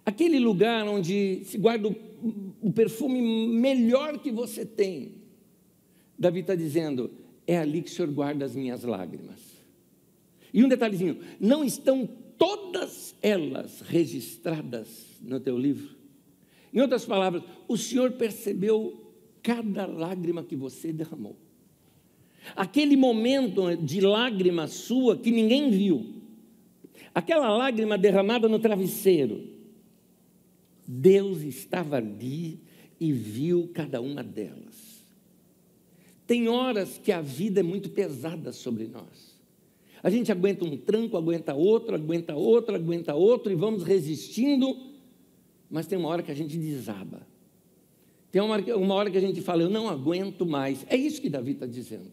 Aquele 0.04 0.40
lugar 0.40 0.88
onde 0.88 1.44
se 1.46 1.60
guarda 1.60 1.88
o, 1.88 1.96
o 2.60 2.74
perfume 2.74 3.22
melhor 3.48 4.18
que 4.18 4.32
você 4.32 4.66
tem. 4.66 5.12
Davi 6.18 6.40
está 6.40 6.56
dizendo: 6.56 7.12
é 7.46 7.60
ali 7.60 7.84
que 7.84 7.92
o 7.92 7.94
Senhor 7.94 8.12
guarda 8.12 8.44
as 8.44 8.56
minhas 8.56 8.84
lágrimas. 8.84 9.51
E 10.54 10.64
um 10.64 10.68
detalhezinho: 10.68 11.20
não 11.40 11.64
estão 11.64 12.08
todas 12.38 13.16
elas 13.22 13.82
registradas 13.82 15.18
no 15.22 15.40
teu 15.40 15.58
livro? 15.58 15.96
Em 16.74 16.80
outras 16.80 17.06
palavras, 17.06 17.44
o 17.68 17.78
Senhor 17.78 18.12
percebeu 18.14 19.14
cada 19.44 19.86
lágrima 19.86 20.44
que 20.44 20.56
você 20.56 20.94
derramou. 20.94 21.36
Aquele 22.56 22.96
momento 22.96 23.76
de 23.76 24.02
lágrima 24.02 24.68
sua 24.68 25.18
que 25.18 25.32
ninguém 25.32 25.70
viu, 25.70 26.22
aquela 27.14 27.50
lágrima 27.56 27.98
derramada 27.98 28.48
no 28.48 28.58
travesseiro, 28.58 29.48
Deus 30.88 31.42
estava 31.42 31.98
ali 31.98 32.60
e 33.00 33.12
viu 33.12 33.70
cada 33.74 34.02
uma 34.02 34.24
delas. 34.24 35.02
Tem 36.26 36.48
horas 36.48 36.98
que 36.98 37.12
a 37.12 37.22
vida 37.22 37.60
é 37.60 37.64
muito 37.64 37.90
pesada 37.90 38.52
sobre 38.52 38.88
nós. 38.88 39.31
A 40.04 40.10
gente 40.10 40.32
aguenta 40.32 40.66
um 40.66 40.76
tranco, 40.76 41.16
aguenta 41.16 41.54
outro, 41.54 41.96
aguenta 41.96 42.36
outro, 42.36 42.76
aguenta 42.76 43.14
outro 43.14 43.52
e 43.52 43.56
vamos 43.56 43.84
resistindo, 43.84 44.76
mas 45.70 45.86
tem 45.86 45.98
uma 45.98 46.10
hora 46.10 46.24
que 46.24 46.32
a 46.32 46.36
gente 46.36 46.58
desaba. 46.58 47.28
Tem 48.32 48.42
uma 48.42 48.54
hora, 48.54 48.78
uma 48.78 48.96
hora 48.96 49.12
que 49.12 49.18
a 49.18 49.22
gente 49.22 49.42
fala, 49.42 49.62
eu 49.62 49.70
não 49.70 49.90
aguento 49.90 50.46
mais. 50.46 50.86
É 50.90 50.96
isso 50.96 51.22
que 51.22 51.30
Davi 51.30 51.52
está 51.52 51.66
dizendo. 51.66 52.12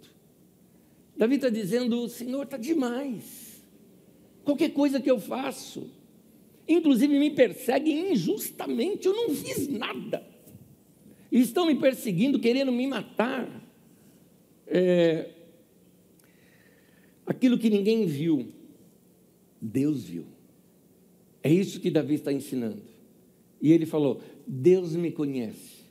Davi 1.16 1.37
está 1.37 1.49
dizendo: 1.49 2.09
Senhor, 2.09 2.42
está 2.42 2.57
demais. 2.57 3.62
Qualquer 4.45 4.71
coisa 4.71 5.00
que 5.00 5.11
eu 5.11 5.18
faço, 5.18 5.90
inclusive 6.66 7.18
me 7.18 7.30
perseguem 7.30 8.12
injustamente, 8.12 9.07
eu 9.07 9.14
não 9.14 9.30
fiz 9.35 9.68
nada. 9.68 10.26
E 11.30 11.40
estão 11.40 11.66
me 11.66 11.75
perseguindo, 11.75 12.38
querendo 12.38 12.73
me 12.73 12.87
matar. 12.87 13.49
É, 14.66 15.30
aquilo 17.28 17.58
que 17.58 17.68
ninguém 17.68 18.06
viu, 18.06 18.49
Deus 19.61 20.04
viu. 20.04 20.25
É 21.42 21.52
isso 21.52 21.78
que 21.78 21.90
Davi 21.90 22.14
está 22.14 22.32
ensinando. 22.32 22.82
E 23.61 23.70
ele 23.70 23.85
falou: 23.85 24.20
Deus 24.47 24.97
me 24.97 25.12
conhece. 25.12 25.85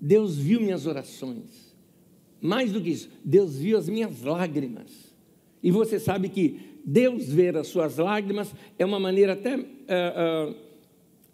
Deus 0.00 0.38
viu 0.38 0.60
minhas 0.60 0.86
orações. 0.86 1.74
Mais 2.40 2.72
do 2.72 2.80
que 2.80 2.90
isso, 2.90 3.10
Deus 3.22 3.58
viu 3.58 3.76
as 3.76 3.88
minhas 3.88 4.22
lágrimas. 4.22 4.90
E 5.62 5.70
você 5.70 5.98
sabe 5.98 6.30
que 6.30 6.58
Deus 6.84 7.26
ver 7.28 7.56
as 7.56 7.66
suas 7.66 7.98
lágrimas 7.98 8.54
é 8.78 8.84
uma 8.84 8.98
maneira 8.98 9.34
até 9.34 9.58
é, 9.86 10.54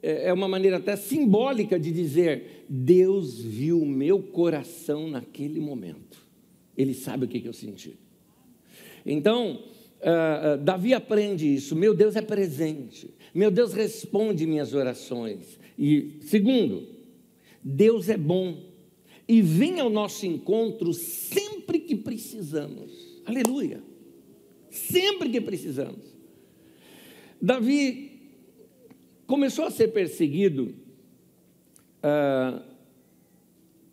é, 0.02 0.28
é 0.28 0.32
uma 0.32 0.48
maneira 0.48 0.78
até 0.78 0.96
simbólica 0.96 1.78
de 1.78 1.92
dizer 1.92 2.64
Deus 2.68 3.40
viu 3.40 3.80
o 3.80 3.86
meu 3.86 4.20
coração 4.20 5.08
naquele 5.08 5.60
momento. 5.60 6.26
Ele 6.76 6.92
sabe 6.92 7.26
o 7.26 7.28
que 7.28 7.44
eu 7.46 7.52
senti. 7.52 8.05
Então 9.06 9.62
uh, 10.00 10.58
Davi 10.62 10.92
aprende 10.92 11.46
isso. 11.46 11.76
Meu 11.76 11.94
Deus 11.94 12.16
é 12.16 12.20
presente. 12.20 13.14
Meu 13.32 13.50
Deus 13.50 13.72
responde 13.72 14.46
minhas 14.46 14.74
orações. 14.74 15.58
E 15.78 16.18
segundo, 16.22 16.88
Deus 17.62 18.08
é 18.08 18.16
bom 18.16 18.64
e 19.28 19.40
vem 19.40 19.80
ao 19.80 19.88
nosso 19.88 20.26
encontro 20.26 20.92
sempre 20.92 21.78
que 21.78 21.94
precisamos. 21.94 23.22
Aleluia. 23.24 23.82
Sempre 24.70 25.30
que 25.30 25.40
precisamos. 25.40 26.04
Davi 27.40 28.12
começou 29.26 29.64
a 29.64 29.70
ser 29.70 29.88
perseguido 29.88 30.74
ah, 32.02 32.62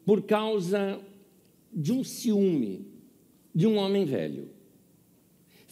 por 0.05 0.23
causa 0.23 0.99
de 1.71 1.91
um 1.91 2.03
ciúme 2.03 2.87
de 3.53 3.67
um 3.67 3.77
homem 3.77 4.05
velho. 4.05 4.49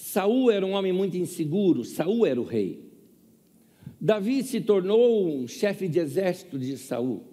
Saul 0.01 0.49
era 0.49 0.65
um 0.65 0.71
homem 0.71 0.91
muito 0.91 1.15
inseguro, 1.15 1.85
Saul 1.85 2.25
era 2.25 2.41
o 2.41 2.43
rei. 2.43 2.89
Davi 3.99 4.41
se 4.41 4.59
tornou 4.59 5.27
um 5.27 5.47
chefe 5.47 5.87
de 5.87 5.99
exército 5.99 6.57
de 6.57 6.75
Saul. 6.75 7.23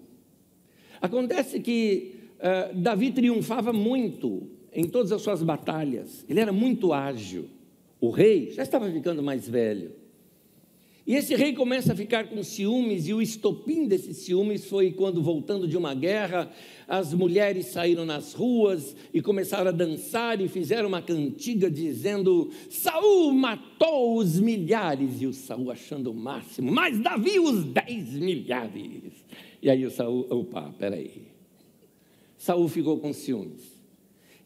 Acontece 1.01 1.59
que 1.61 2.13
uh, 2.35 2.79
Davi 2.79 3.11
triunfava 3.11 3.73
muito 3.73 4.47
em 4.71 4.83
todas 4.83 5.11
as 5.11 5.19
suas 5.19 5.41
batalhas. 5.41 6.23
Ele 6.29 6.39
era 6.39 6.53
muito 6.53 6.93
ágil. 6.93 7.49
O 7.99 8.11
rei 8.11 8.51
já 8.51 8.61
estava 8.61 8.89
ficando 8.91 9.23
mais 9.23 9.49
velho. 9.49 9.91
E 11.09 11.15
esse 11.15 11.33
rei 11.33 11.53
começa 11.53 11.93
a 11.93 11.95
ficar 11.95 12.27
com 12.27 12.43
ciúmes, 12.43 13.07
e 13.07 13.15
o 13.15 13.19
estopim 13.19 13.87
desses 13.87 14.17
ciúmes 14.17 14.65
foi 14.65 14.91
quando, 14.91 15.23
voltando 15.23 15.67
de 15.67 15.75
uma 15.75 15.95
guerra, 15.95 16.51
as 16.87 17.15
mulheres 17.15 17.65
saíram 17.65 18.05
nas 18.05 18.35
ruas 18.35 18.95
e 19.11 19.19
começaram 19.19 19.69
a 19.69 19.71
dançar 19.71 20.39
e 20.39 20.47
fizeram 20.47 20.87
uma 20.87 21.01
cantiga 21.01 21.67
dizendo: 21.67 22.51
Saul 22.69 23.31
matou 23.31 24.17
os 24.17 24.39
milhares, 24.39 25.19
e 25.19 25.25
o 25.25 25.33
Saul 25.33 25.71
achando 25.71 26.11
o 26.11 26.13
máximo, 26.13 26.71
mas 26.71 26.99
Davi 26.99 27.39
os 27.39 27.63
dez 27.63 28.13
milhares. 28.13 29.25
E 29.63 29.67
aí 29.67 29.83
o 29.83 29.89
Saul, 29.89 30.27
opa, 30.29 30.75
peraí. 30.77 31.23
Saul 32.37 32.67
ficou 32.67 32.99
com 32.99 33.11
ciúmes. 33.13 33.63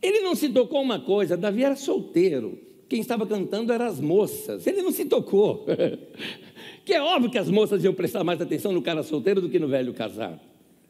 Ele 0.02 0.22
não 0.22 0.34
se 0.34 0.48
tocou 0.48 0.82
uma 0.82 1.02
coisa, 1.02 1.36
Davi 1.36 1.66
era 1.66 1.76
solteiro. 1.76 2.58
Quem 2.88 3.02
estava 3.02 3.26
cantando 3.26 3.74
eram 3.74 3.86
as 3.86 4.00
moças. 4.00 4.68
Ele 4.68 4.82
não 4.82 4.92
se 4.92 5.06
tocou. 5.06 5.66
que 6.86 6.94
é 6.94 7.02
óbvio 7.02 7.30
que 7.30 7.38
as 7.38 7.50
moças 7.50 7.84
iam 7.84 7.94
prestar 7.94 8.24
mais 8.24 8.42
atenção 8.42 8.72
no 8.72 8.82
cara 8.82 9.04
solteiro 9.04 9.42
do 9.42 9.50
que 9.50 9.60
no 9.60 9.68
velho 9.68 9.94
casado. 9.94 10.40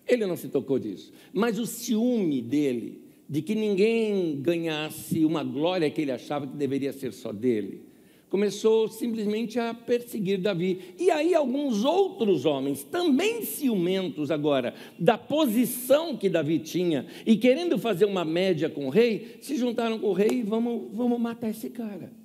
Ele 0.08 0.26
não 0.26 0.36
se 0.36 0.50
tocou 0.50 0.80
disso. 0.80 1.14
Mas 1.32 1.60
o 1.60 1.66
ciúme 1.66 2.42
dele, 2.42 3.02
de 3.30 3.42
que 3.42 3.56
ninguém 3.56 4.42
ganhasse 4.42 5.24
uma 5.24 5.44
glória 5.44 5.90
que 5.90 6.02
ele 6.02 6.12
achava 6.12 6.48
que 6.48 6.56
deveria 6.56 6.92
ser 6.92 7.14
só 7.14 7.32
dele, 7.32 7.82
começou 8.30 8.88
simplesmente 8.88 9.60
a 9.60 9.76
perseguir 9.76 10.40
Davi. 10.40 10.96
E 11.00 11.12
aí 11.12 11.36
alguns 11.36 11.86
outros 11.86 12.46
homens, 12.46 12.84
também 12.84 13.44
ciumentos 13.44 14.32
agora, 14.32 14.74
da 14.98 15.18
posição 15.18 16.18
que 16.18 16.28
Davi 16.28 16.58
tinha, 16.58 17.06
e 17.28 17.38
querendo 17.38 17.78
fazer 17.78 18.06
uma 18.06 18.26
média 18.26 18.70
com 18.70 18.88
o 18.88 18.90
rei, 18.90 19.38
se 19.40 19.56
juntaram 19.56 20.00
com 20.00 20.08
o 20.08 20.14
rei 20.14 20.40
e 20.40 20.42
vamos, 20.42 20.88
vamos 20.92 21.22
matar 21.22 21.52
esse 21.52 21.70
cara. 21.70 22.23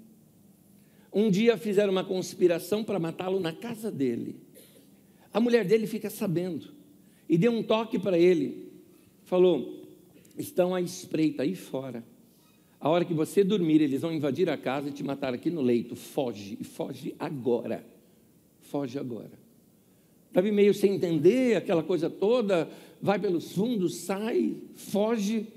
Um 1.12 1.30
dia 1.30 1.56
fizeram 1.56 1.92
uma 1.92 2.04
conspiração 2.04 2.84
para 2.84 2.98
matá-lo 2.98 3.40
na 3.40 3.52
casa 3.52 3.90
dele. 3.90 4.36
A 5.32 5.40
mulher 5.40 5.64
dele 5.64 5.86
fica 5.86 6.10
sabendo 6.10 6.68
e 7.28 7.38
deu 7.38 7.52
um 7.52 7.62
toque 7.62 7.98
para 7.98 8.18
ele. 8.18 8.70
Falou: 9.24 9.84
estão 10.36 10.74
à 10.74 10.80
espreita 10.80 11.42
aí 11.42 11.54
fora 11.54 12.04
a 12.80 12.88
hora 12.88 13.04
que 13.04 13.12
você 13.12 13.42
dormir, 13.42 13.80
eles 13.80 14.02
vão 14.02 14.12
invadir 14.12 14.48
a 14.48 14.56
casa 14.56 14.88
e 14.88 14.92
te 14.92 15.02
matar 15.02 15.34
aqui 15.34 15.50
no 15.50 15.60
leito. 15.60 15.96
Foge, 15.96 16.56
e 16.60 16.64
foge 16.64 17.14
agora. 17.18 17.84
Foge 18.60 18.98
agora. 18.98 19.32
Davi 20.32 20.52
meio 20.52 20.72
sem 20.72 20.94
entender 20.94 21.56
aquela 21.56 21.82
coisa 21.82 22.08
toda, 22.08 22.70
vai 23.02 23.18
pelos 23.18 23.52
fundos, 23.52 23.96
sai, 23.96 24.56
foge. 24.74 25.48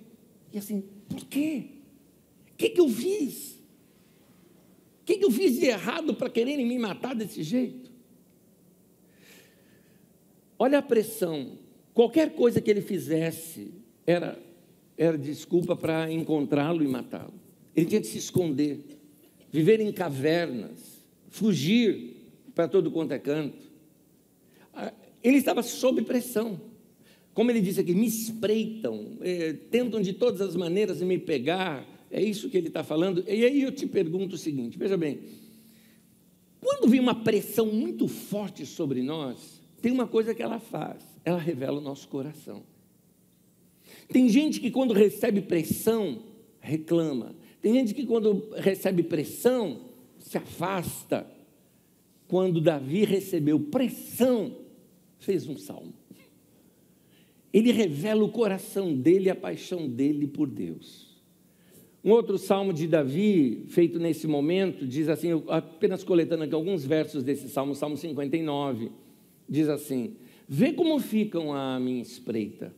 E 0.51 0.57
assim, 0.57 0.83
por 1.07 1.25
quê? 1.25 1.65
O 2.53 2.57
que, 2.57 2.69
que 2.69 2.81
eu 2.81 2.89
fiz? 2.89 3.59
O 5.01 5.03
que, 5.05 5.17
que 5.17 5.25
eu 5.25 5.31
fiz 5.31 5.59
de 5.59 5.65
errado 5.65 6.13
para 6.13 6.29
quererem 6.29 6.65
me 6.65 6.77
matar 6.77 7.15
desse 7.15 7.43
jeito? 7.43 7.91
Olha 10.57 10.79
a 10.79 10.81
pressão. 10.81 11.57
Qualquer 11.93 12.33
coisa 12.33 12.61
que 12.61 12.69
ele 12.69 12.81
fizesse 12.81 13.73
era 14.05 14.39
era 15.01 15.17
desculpa 15.17 15.75
para 15.75 16.11
encontrá-lo 16.11 16.83
e 16.83 16.87
matá-lo. 16.87 17.33
Ele 17.75 17.87
tinha 17.87 17.99
de 17.99 18.05
se 18.05 18.19
esconder, 18.19 18.79
viver 19.51 19.79
em 19.79 19.91
cavernas, 19.91 21.03
fugir 21.27 22.17
para 22.53 22.67
todo 22.67 22.91
quanto 22.91 23.11
é 23.11 23.17
canto. 23.17 23.57
Ah, 24.71 24.93
ele 25.23 25.37
estava 25.37 25.63
sob 25.63 26.03
pressão. 26.03 26.61
Como 27.33 27.49
ele 27.49 27.61
disse 27.61 27.79
aqui, 27.79 27.95
me 27.95 28.05
espreitam, 28.05 29.17
é, 29.21 29.53
tentam 29.53 29.99
de 29.99 30.13
todas 30.13 30.39
as 30.39 30.55
maneiras 30.55 31.01
me 31.01 31.17
pegar. 31.17 31.83
É 32.11 32.21
isso 32.21 32.49
que 32.49 32.57
ele 32.57 32.67
está 32.67 32.83
falando. 32.83 33.23
E 33.27 33.45
aí 33.45 33.61
eu 33.61 33.71
te 33.71 33.87
pergunto 33.87 34.35
o 34.35 34.37
seguinte: 34.37 34.77
veja 34.77 34.97
bem, 34.97 35.19
quando 36.59 36.89
vem 36.89 36.99
uma 36.99 37.15
pressão 37.15 37.67
muito 37.67 38.07
forte 38.07 38.65
sobre 38.65 39.01
nós, 39.01 39.61
tem 39.81 39.91
uma 39.91 40.05
coisa 40.05 40.35
que 40.35 40.43
ela 40.43 40.59
faz: 40.59 41.03
ela 41.23 41.39
revela 41.39 41.79
o 41.79 41.81
nosso 41.81 42.07
coração. 42.07 42.63
Tem 44.09 44.27
gente 44.27 44.59
que 44.59 44.69
quando 44.69 44.93
recebe 44.93 45.41
pressão, 45.41 46.23
reclama. 46.59 47.33
Tem 47.61 47.73
gente 47.73 47.93
que 47.93 48.05
quando 48.05 48.49
recebe 48.57 49.03
pressão, 49.03 49.81
se 50.19 50.37
afasta. 50.37 51.25
Quando 52.27 52.61
Davi 52.61 53.03
recebeu 53.03 53.59
pressão, 53.59 54.57
fez 55.19 55.47
um 55.47 55.57
salmo. 55.57 55.93
Ele 57.53 57.71
revela 57.71 58.23
o 58.23 58.31
coração 58.31 58.95
dele, 58.95 59.29
a 59.29 59.35
paixão 59.35 59.87
dele 59.87 60.25
por 60.27 60.47
Deus. 60.47 61.10
Um 62.03 62.11
outro 62.11 62.37
salmo 62.37 62.73
de 62.73 62.87
Davi, 62.87 63.65
feito 63.67 63.99
nesse 63.99 64.25
momento, 64.27 64.87
diz 64.87 65.07
assim, 65.07 65.43
apenas 65.47 66.03
coletando 66.03 66.43
aqui 66.43 66.55
alguns 66.55 66.85
versos 66.85 67.23
desse 67.23 67.47
salmo, 67.47 67.75
Salmo 67.75 67.95
59, 67.95 68.91
diz 69.47 69.69
assim: 69.69 70.15
Vê 70.47 70.73
como 70.73 70.97
ficam 70.99 71.53
a 71.53 71.79
minha 71.79 72.01
espreita 72.01 72.73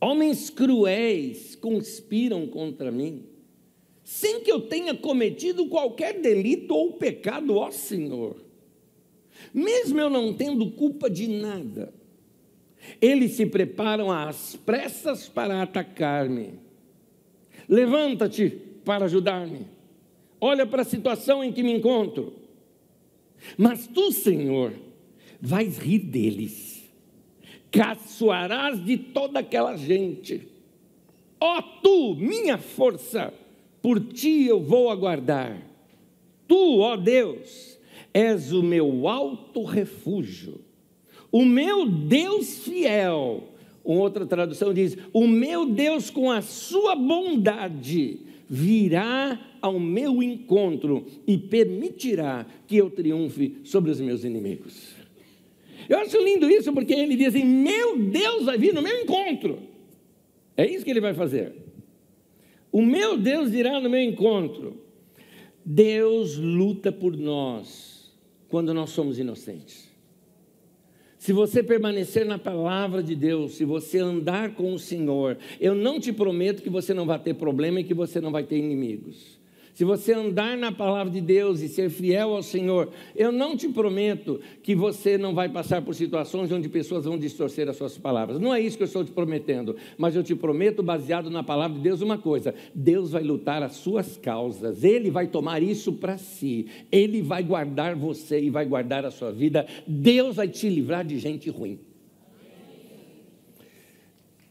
Homens 0.00 0.50
cruéis 0.50 1.56
conspiram 1.56 2.46
contra 2.46 2.90
mim, 2.90 3.24
sem 4.04 4.40
que 4.40 4.52
eu 4.52 4.60
tenha 4.60 4.94
cometido 4.94 5.66
qualquer 5.68 6.20
delito 6.20 6.74
ou 6.74 6.92
pecado, 6.92 7.56
ó 7.56 7.70
Senhor. 7.70 8.36
Mesmo 9.52 9.98
eu 9.98 10.10
não 10.10 10.34
tendo 10.34 10.70
culpa 10.72 11.08
de 11.08 11.26
nada, 11.26 11.92
eles 13.00 13.32
se 13.32 13.46
preparam 13.46 14.12
às 14.12 14.54
pressas 14.54 15.28
para 15.28 15.62
atacar-me. 15.62 16.65
Levanta-te 17.68 18.50
para 18.84 19.06
ajudar-me. 19.06 19.66
Olha 20.40 20.66
para 20.66 20.82
a 20.82 20.84
situação 20.84 21.42
em 21.42 21.52
que 21.52 21.62
me 21.62 21.72
encontro. 21.72 22.32
Mas 23.56 23.86
tu, 23.86 24.12
Senhor, 24.12 24.72
vais 25.40 25.78
rir 25.78 25.98
deles 25.98 26.76
caçoarás 27.76 28.82
de 28.82 28.96
toda 28.96 29.40
aquela 29.40 29.76
gente. 29.76 30.48
Ó 31.38 31.58
oh, 31.58 31.62
tu, 31.82 32.14
minha 32.16 32.56
força, 32.56 33.32
por 33.82 34.00
ti 34.00 34.46
eu 34.46 34.60
vou 34.60 34.90
aguardar. 34.90 35.62
Tu, 36.48 36.78
ó 36.78 36.94
oh 36.94 36.96
Deus, 36.96 37.78
és 38.14 38.52
o 38.52 38.62
meu 38.62 39.06
alto 39.06 39.62
refúgio, 39.62 40.60
o 41.30 41.44
meu 41.44 41.86
Deus 41.86 42.60
fiel. 42.60 43.52
Uma 43.86 44.02
outra 44.02 44.26
tradução 44.26 44.74
diz: 44.74 44.98
O 45.12 45.28
meu 45.28 45.64
Deus, 45.64 46.10
com 46.10 46.28
a 46.28 46.42
sua 46.42 46.96
bondade, 46.96 48.18
virá 48.48 49.40
ao 49.62 49.78
meu 49.78 50.20
encontro 50.20 51.06
e 51.24 51.38
permitirá 51.38 52.44
que 52.66 52.76
eu 52.76 52.90
triunfe 52.90 53.58
sobre 53.62 53.92
os 53.92 54.00
meus 54.00 54.24
inimigos. 54.24 54.96
Eu 55.88 55.98
acho 55.98 56.20
lindo 56.20 56.50
isso, 56.50 56.72
porque 56.72 56.92
ele 56.92 57.14
diz 57.14 57.28
assim: 57.28 57.44
Meu 57.44 57.96
Deus 57.96 58.44
vai 58.44 58.58
vir 58.58 58.74
no 58.74 58.82
meu 58.82 59.02
encontro. 59.02 59.60
É 60.56 60.68
isso 60.68 60.84
que 60.84 60.90
ele 60.90 61.00
vai 61.00 61.14
fazer. 61.14 61.54
O 62.72 62.82
meu 62.82 63.16
Deus 63.16 63.52
irá 63.52 63.80
no 63.80 63.88
meu 63.88 64.02
encontro. 64.02 64.82
Deus 65.64 66.36
luta 66.36 66.90
por 66.90 67.16
nós 67.16 68.12
quando 68.48 68.74
nós 68.74 68.90
somos 68.90 69.18
inocentes. 69.18 69.88
Se 71.26 71.32
você 71.32 71.60
permanecer 71.60 72.24
na 72.24 72.38
palavra 72.38 73.02
de 73.02 73.16
Deus, 73.16 73.56
se 73.56 73.64
você 73.64 73.98
andar 73.98 74.54
com 74.54 74.72
o 74.72 74.78
Senhor, 74.78 75.36
eu 75.60 75.74
não 75.74 75.98
te 75.98 76.12
prometo 76.12 76.62
que 76.62 76.70
você 76.70 76.94
não 76.94 77.04
vai 77.04 77.18
ter 77.18 77.34
problema 77.34 77.80
e 77.80 77.84
que 77.84 77.92
você 77.92 78.20
não 78.20 78.30
vai 78.30 78.44
ter 78.44 78.56
inimigos 78.56 79.36
se 79.76 79.84
você 79.84 80.14
andar 80.14 80.56
na 80.56 80.72
palavra 80.72 81.12
de 81.12 81.20
Deus 81.20 81.60
e 81.60 81.68
ser 81.68 81.90
fiel 81.90 82.34
ao 82.34 82.42
Senhor, 82.42 82.88
eu 83.14 83.30
não 83.30 83.54
te 83.54 83.68
prometo 83.68 84.40
que 84.62 84.74
você 84.74 85.18
não 85.18 85.34
vai 85.34 85.50
passar 85.50 85.82
por 85.82 85.94
situações 85.94 86.50
onde 86.50 86.66
pessoas 86.66 87.04
vão 87.04 87.18
distorcer 87.18 87.68
as 87.68 87.76
suas 87.76 87.98
palavras. 87.98 88.40
Não 88.40 88.54
é 88.54 88.58
isso 88.58 88.78
que 88.78 88.84
eu 88.84 88.86
estou 88.86 89.04
te 89.04 89.10
prometendo, 89.10 89.76
mas 89.98 90.16
eu 90.16 90.22
te 90.22 90.34
prometo, 90.34 90.82
baseado 90.82 91.28
na 91.28 91.42
palavra 91.42 91.76
de 91.76 91.82
Deus, 91.82 92.00
uma 92.00 92.16
coisa: 92.16 92.54
Deus 92.74 93.10
vai 93.10 93.22
lutar 93.22 93.62
as 93.62 93.74
suas 93.74 94.16
causas, 94.16 94.82
Ele 94.82 95.10
vai 95.10 95.26
tomar 95.26 95.62
isso 95.62 95.92
para 95.92 96.16
si, 96.16 96.68
Ele 96.90 97.20
vai 97.20 97.42
guardar 97.42 97.94
você 97.94 98.40
e 98.40 98.48
vai 98.48 98.64
guardar 98.64 99.04
a 99.04 99.10
sua 99.10 99.30
vida, 99.30 99.66
Deus 99.86 100.36
vai 100.36 100.48
te 100.48 100.70
livrar 100.70 101.04
de 101.04 101.18
gente 101.18 101.50
ruim. 101.50 101.78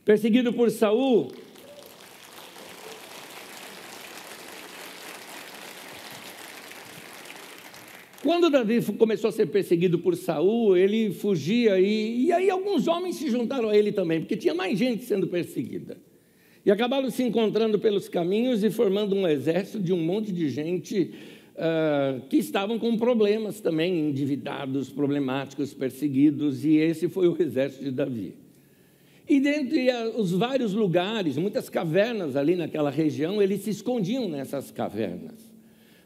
Perseguido 0.06 0.54
por 0.54 0.70
Saul, 0.70 1.32
Quando 8.26 8.50
Davi 8.50 8.82
começou 8.98 9.28
a 9.28 9.32
ser 9.32 9.46
perseguido 9.46 10.00
por 10.00 10.16
Saul, 10.16 10.76
ele 10.76 11.12
fugia 11.12 11.80
e, 11.80 12.26
e 12.26 12.32
aí 12.32 12.50
alguns 12.50 12.88
homens 12.88 13.18
se 13.18 13.30
juntaram 13.30 13.70
a 13.70 13.78
ele 13.78 13.92
também, 13.92 14.20
porque 14.20 14.36
tinha 14.36 14.56
mais 14.56 14.80
gente 14.80 15.04
sendo 15.04 15.28
perseguida. 15.28 15.96
E 16.66 16.72
acabaram 16.72 17.08
se 17.12 17.22
encontrando 17.22 17.78
pelos 17.78 18.10
caminhos 18.10 18.64
e 18.64 18.72
formando 18.72 19.16
um 19.16 19.28
exército 19.28 19.80
de 19.80 19.94
um 19.94 20.04
monte 20.04 20.32
de 20.32 20.50
gente 20.50 21.12
uh, 21.54 22.20
que 22.28 22.38
estavam 22.38 22.80
com 22.80 22.98
problemas 22.98 23.62
também, 23.62 24.10
endividados, 24.10 24.90
problemáticos, 24.90 25.76
perseguidos, 25.76 26.66
e 26.66 26.78
esse 26.78 27.08
foi 27.08 27.28
o 27.28 27.40
exército 27.40 27.84
de 27.84 27.92
Davi. 27.92 28.34
E 29.30 29.40
dentre 29.40 29.88
os 30.18 30.32
vários 30.32 30.74
lugares, 30.74 31.38
muitas 31.38 31.70
cavernas 31.70 32.36
ali 32.36 32.56
naquela 32.56 32.90
região, 32.90 33.40
eles 33.40 33.62
se 33.62 33.70
escondiam 33.70 34.28
nessas 34.28 34.72
cavernas. 34.72 35.55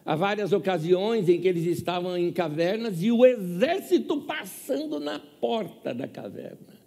Há 0.06 0.16
várias 0.16 0.52
ocasiões 0.54 1.30
em 1.30 1.40
que 1.40 1.48
eles 1.48 1.66
estavam 1.66 2.18
em 2.18 2.32
cavernas 2.32 3.04
e 3.04 3.12
o 3.12 3.26
exército 3.26 4.22
passando 4.22 5.00
na 5.00 5.20
porta 5.20 5.94
da 5.94 6.08
caverna. 6.08 6.80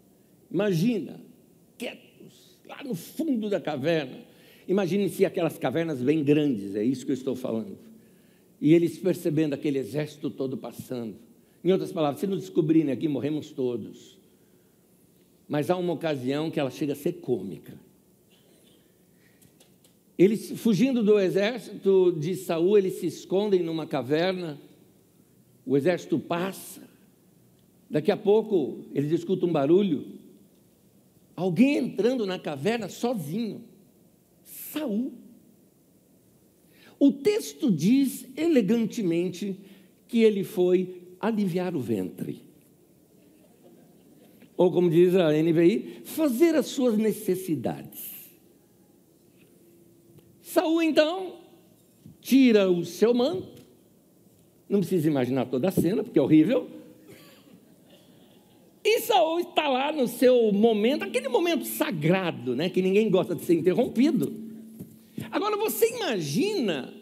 Imagina, 0.51 1.21
quietos, 1.79 2.59
lá 2.67 2.83
no 2.85 2.95
fundo 2.95 3.49
da 3.49 3.61
caverna. 3.61 4.19
Imagine 4.67 5.09
se 5.09 5.25
aquelas 5.25 5.59
cavernas 5.59 6.01
bem 6.03 6.23
grandes, 6.23 6.75
é 6.75 6.83
isso 6.83 7.05
que 7.05 7.13
eu 7.13 7.17
estou 7.17 7.35
falando. 7.35 7.79
E 8.61 8.73
eles 8.73 8.99
percebendo 8.99 9.55
aquele 9.55 9.79
exército 9.79 10.31
todo 10.31 10.57
passando. 10.57 11.17
Em 11.65 11.73
outras 11.73 11.93
palavras, 11.93 12.21
se 12.21 12.27
nos 12.27 12.41
descobrirem 12.41 12.93
aqui, 12.93 13.09
morremos 13.09 13.51
todos. 13.51 14.19
Mas 15.49 15.71
há 15.71 15.77
uma 15.77 15.93
ocasião 15.93 16.51
que 16.51 16.59
ela 16.59 16.71
chega 16.71 16.93
a 16.93 16.97
ser 16.97 17.15
cômica. 17.15 17.79
Eles, 20.23 20.53
fugindo 20.53 21.03
do 21.03 21.19
exército 21.19 22.17
de 22.17 22.37
Saul, 22.37 22.79
eles 22.79 23.01
se 23.01 23.07
escondem 23.07 23.61
numa 23.61 23.89
caverna. 23.89 24.57
O 25.67 25.77
exército 25.77 26.17
passa. 26.17 26.89
Daqui 27.91 28.13
a 28.13 28.17
pouco 28.17 28.85
eles 28.95 29.11
escutam 29.11 29.49
um 29.49 29.53
barulho. 29.53 30.07
Alguém 31.35 31.77
entrando 31.77 32.25
na 32.25 32.39
caverna 32.39 32.89
sozinho. 32.89 33.65
Saul. 34.45 35.13
O 37.01 37.11
texto 37.11 37.69
diz 37.69 38.25
elegantemente 38.37 39.59
que 40.07 40.23
ele 40.23 40.45
foi 40.45 41.03
aliviar 41.19 41.75
o 41.75 41.81
ventre. 41.81 42.45
Ou 44.57 44.71
como 44.71 44.89
diz 44.89 45.17
a 45.17 45.33
NVI, 45.33 46.03
fazer 46.05 46.55
as 46.55 46.67
suas 46.67 46.97
necessidades. 46.97 48.12
Saul 50.53 50.83
então 50.83 51.37
tira 52.21 52.71
o 52.71 52.85
seu 52.85 53.15
manto. 53.15 53.63
Não 54.69 54.81
precisa 54.81 55.09
imaginar 55.09 55.47
toda 55.47 55.69
a 55.69 55.71
cena, 55.71 56.05
porque 56.05 56.19
é 56.19 56.23
horrível. 56.23 56.69
E 58.85 59.01
Saul 59.01 59.41
está 59.41 59.67
lá 59.69 59.93
no 59.93 60.07
seu 60.07 60.53
momento, 60.53 61.05
aquele 61.05 61.29
momento 61.29 61.65
sagrado, 61.65 62.55
né, 62.55 62.69
que 62.69 62.83
ninguém 62.83 63.09
gosta 63.09 63.35
de 63.35 63.43
ser 63.45 63.55
interrompido. 63.55 64.31
Agora 65.31 65.57
você 65.57 65.89
imagina 65.97 66.93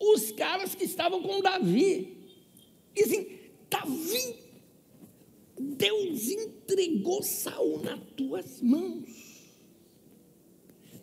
os 0.00 0.32
caras 0.32 0.74
que 0.74 0.84
estavam 0.84 1.22
com 1.22 1.40
Davi. 1.40 2.16
E 2.96 3.04
assim, 3.04 3.26
Davi, 3.70 4.34
Deus 5.56 6.28
entregou 6.28 7.22
Saul 7.22 7.82
nas 7.84 8.00
tuas 8.16 8.60
mãos. 8.60 9.04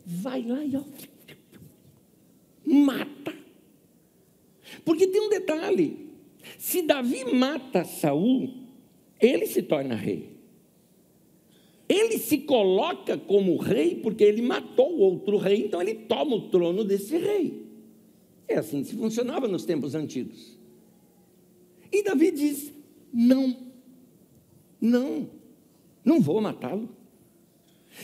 Vai 0.05 0.41
lá 0.41 0.65
e 0.65 0.75
ó, 0.75 0.83
mata. 2.67 3.33
Porque 4.83 5.07
tem 5.07 5.21
um 5.21 5.29
detalhe: 5.29 6.09
se 6.57 6.81
Davi 6.81 7.23
mata 7.33 7.83
Saul, 7.85 8.53
ele 9.19 9.47
se 9.47 9.63
torna 9.63 9.95
rei. 9.95 10.37
Ele 11.89 12.17
se 12.17 12.39
coloca 12.39 13.17
como 13.17 13.55
rei 13.55 13.95
porque 13.95 14.23
ele 14.23 14.41
matou 14.41 14.99
outro 14.99 15.37
rei, 15.37 15.65
então 15.65 15.81
ele 15.81 15.93
toma 15.93 16.35
o 16.35 16.49
trono 16.49 16.83
desse 16.83 17.17
rei. 17.17 17.65
É 18.47 18.55
assim 18.55 18.83
que 18.83 18.95
funcionava 18.95 19.47
nos 19.47 19.63
tempos 19.65 19.95
antigos. 19.95 20.57
E 21.91 22.03
Davi 22.03 22.31
diz: 22.31 22.73
não, 23.13 23.55
não, 24.81 25.29
não 26.03 26.19
vou 26.19 26.41
matá-lo. 26.41 26.96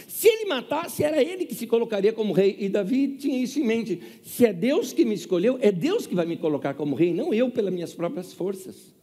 Se 0.07 0.27
ele 0.27 0.45
matasse, 0.45 1.03
era 1.03 1.21
ele 1.21 1.45
que 1.45 1.55
se 1.55 1.67
colocaria 1.67 2.11
como 2.11 2.33
rei. 2.33 2.55
E 2.59 2.69
Davi 2.69 3.09
tinha 3.17 3.41
isso 3.41 3.59
em 3.59 3.65
mente. 3.65 4.01
Se 4.23 4.45
é 4.45 4.53
Deus 4.53 4.91
que 4.93 5.05
me 5.05 5.13
escolheu, 5.13 5.57
é 5.61 5.71
Deus 5.71 6.07
que 6.07 6.15
vai 6.15 6.25
me 6.25 6.37
colocar 6.37 6.73
como 6.73 6.95
rei, 6.95 7.13
não 7.13 7.33
eu 7.33 7.49
pelas 7.51 7.73
minhas 7.73 7.93
próprias 7.93 8.33
forças. 8.33 8.93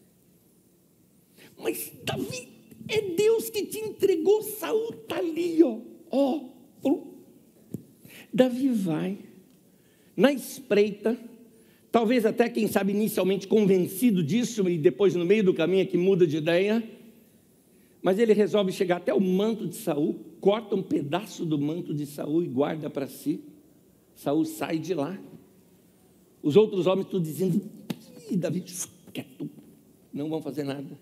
Mas 1.59 1.93
Davi, 2.05 2.49
é 2.89 3.01
Deus 3.01 3.51
que 3.51 3.65
te 3.67 3.79
entregou. 3.79 4.43
Saul 4.43 4.91
está 4.91 5.19
ali, 5.19 5.63
ó. 5.63 5.79
ó. 6.11 6.51
Davi 8.33 8.69
vai 8.69 9.19
na 10.17 10.33
espreita, 10.33 11.19
talvez 11.91 12.25
até 12.25 12.49
quem 12.49 12.69
sabe 12.69 12.93
inicialmente 12.93 13.49
convencido 13.49 14.23
disso 14.23 14.69
e 14.69 14.79
depois 14.79 15.15
no 15.15 15.25
meio 15.25 15.43
do 15.43 15.55
caminho 15.55 15.83
é 15.83 15.87
que 15.87 15.97
muda 15.97 16.27
de 16.27 16.37
ideia 16.37 16.83
mas 18.03 18.19
ele 18.19 18.33
resolve 18.33 18.73
chegar 18.73 18.97
até 18.97 19.13
o 19.13 19.21
manto 19.21 19.67
de 19.67 19.77
Saul, 19.77 20.19
corta 20.41 20.75
um 20.75 20.83
pedaço 20.83 21.45
do 21.45 21.59
manto 21.59 21.93
de 21.93 22.07
Saul 22.07 22.43
e 22.43 22.49
guarda 22.49 22.89
para 22.89 23.07
si. 23.07 23.45
Saul 24.15 24.45
sai 24.45 24.79
de 24.79 24.95
lá. 24.95 25.19
Os 26.43 26.57
outros 26.57 26.87
homens 26.87 27.07
estão 27.07 27.21
dizendo: 27.21 27.61
Davi, 28.37 28.65
quieto, 29.13 29.51
não 30.13 30.29
vão 30.31 30.41
fazer 30.41 30.65
nada. 30.65 30.99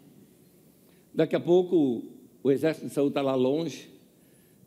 Daqui 1.15 1.37
a 1.37 1.41
pouco 1.41 2.05
o 2.43 2.51
exército 2.51 2.87
de 2.89 2.93
Saul 2.93 3.09
está 3.09 3.23
lá 3.23 3.35
longe. 3.35 3.91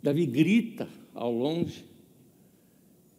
Davi 0.01 0.25
grita 0.25 0.87
ao 1.13 1.31
longe. 1.31 1.85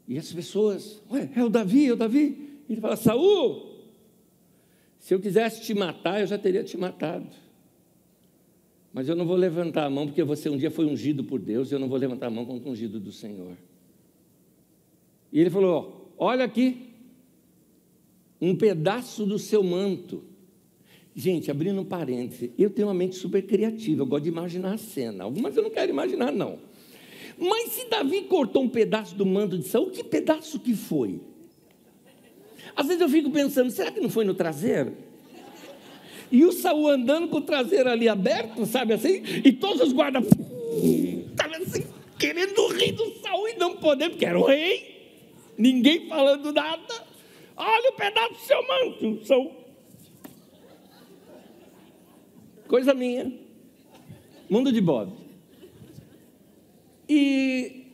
E 0.09 0.18
as 0.18 0.33
pessoas, 0.33 1.01
ué, 1.11 1.31
é 1.37 1.44
o 1.44 1.48
Davi, 1.48 1.87
é 1.87 1.92
o 1.92 1.96
Davi. 1.96 2.61
Ele 2.68 2.81
fala: 2.81 2.96
Saul, 2.96 3.72
se 4.98 5.14
eu 5.14 5.20
quisesse 5.20 5.62
te 5.62 5.75
matar, 5.75 6.20
eu 6.20 6.27
já 6.27 6.38
teria 6.38 6.64
te 6.64 6.77
matado. 6.79 7.41
Mas 8.92 9.09
eu 9.09 9.16
não 9.16 9.24
vou 9.24 9.37
levantar 9.37 9.87
a 9.87 9.90
mão, 9.90 10.07
porque 10.07 10.22
você 10.22 10.50
um 10.50 10.57
dia 10.57 10.70
foi 10.70 10.85
ungido 10.85 11.24
por 11.24 11.40
Deus, 11.40 11.72
eu 11.72 11.78
não 11.78 11.88
vou 11.88 11.98
levantar 11.98 12.26
a 12.26 12.31
mão 12.31 12.44
contra 12.44 12.68
o 12.68 12.72
ungido 12.72 13.00
do 13.00 13.11
Senhor. 13.11 13.57
E 15.33 15.40
ele 15.40 15.48
falou: 15.48 16.12
Olha 16.18 16.44
aqui, 16.44 16.90
um 18.40 18.55
pedaço 18.55 19.24
do 19.24 19.38
seu 19.38 19.62
manto. 19.62 20.24
Gente, 21.14 21.50
abrindo 21.50 21.81
um 21.81 21.85
parêntese, 21.85 22.52
eu 22.59 22.70
tenho 22.70 22.88
uma 22.88 22.94
mente 22.94 23.16
super 23.16 23.42
criativa, 23.42 24.02
eu 24.02 24.07
gosto 24.07 24.24
de 24.24 24.31
imaginar 24.31 24.74
a 24.74 24.78
cena. 24.78 25.24
Algumas 25.24 25.57
eu 25.57 25.62
não 25.62 25.70
quero 25.70 25.90
imaginar, 25.90 26.33
não. 26.33 26.59
Mas 27.38 27.72
se 27.72 27.88
Davi 27.88 28.22
cortou 28.22 28.62
um 28.62 28.68
pedaço 28.68 29.14
do 29.14 29.26
manto 29.26 29.59
de 29.59 29.66
Saul, 29.68 29.90
que 29.90 30.02
pedaço 30.02 30.59
que 30.59 30.74
foi? 30.74 31.20
Às 32.74 32.87
vezes 32.87 33.02
eu 33.02 33.09
fico 33.09 33.31
pensando, 33.31 33.70
será 33.70 33.90
que 33.90 34.00
não 34.00 34.09
foi 34.09 34.24
no 34.24 34.35
traseiro? 34.35 34.94
E 36.33 36.47
o 36.47 36.51
Saul 36.51 36.88
andando 36.88 37.29
com 37.29 37.37
o 37.37 37.42
traseiro 37.42 37.90
ali 37.90 38.09
aberto, 38.09 38.64
sabe 38.64 38.95
assim? 38.95 39.23
E 39.45 39.53
todos 39.53 39.83
os 39.83 39.92
guardas, 39.92 40.25
sabe 41.37 41.57
assim, 41.57 41.85
querendo 42.18 42.68
rir 42.68 42.92
do 42.92 43.12
Saul 43.21 43.49
e 43.49 43.55
não 43.57 43.77
poder, 43.77 44.09
porque 44.09 44.25
era 44.25 44.38
o 44.38 44.47
rei. 44.47 45.21
Ninguém 45.59 46.09
falando 46.09 46.51
nada. 46.51 47.12
Olha 47.55 47.90
o 47.90 47.92
pedaço 47.92 48.33
do 48.33 48.40
seu 48.40 48.66
manto, 48.66 49.27
Saul. 49.27 49.53
Coisa 52.66 52.95
minha. 52.95 53.31
Mundo 54.49 54.73
de 54.73 54.81
Bob. 54.81 55.12
E 57.07 57.88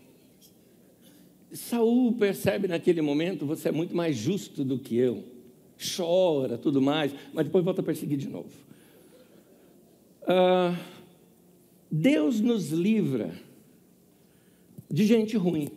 Saul 1.53 2.13
percebe 2.13 2.69
naquele 2.69 3.03
momento, 3.03 3.45
você 3.45 3.71
é 3.71 3.73
muito 3.73 3.97
mais 3.97 4.17
justo 4.17 4.63
do 4.63 4.79
que 4.79 4.97
eu. 4.97 5.38
Chora, 5.79 6.59
tudo 6.59 6.83
mais, 6.83 7.15
mas 7.33 7.47
depois 7.47 7.65
volta 7.65 7.81
a 7.81 7.85
perseguir 7.85 8.19
de 8.19 8.29
novo. 8.29 8.51
Ah, 10.27 10.77
Deus 11.91 12.41
nos 12.41 12.71
livra 12.71 13.33
de 14.91 15.07
gente 15.07 15.37
ruim. 15.37 15.71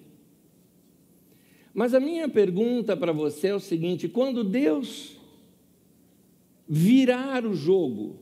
Mas 1.73 1.93
a 1.93 1.99
minha 1.99 2.27
pergunta 2.27 2.97
para 2.97 3.13
você 3.13 3.47
é 3.47 3.55
o 3.55 3.59
seguinte: 3.59 4.09
quando 4.09 4.43
Deus 4.43 5.17
virar 6.67 7.45
o 7.45 7.53
jogo, 7.53 8.17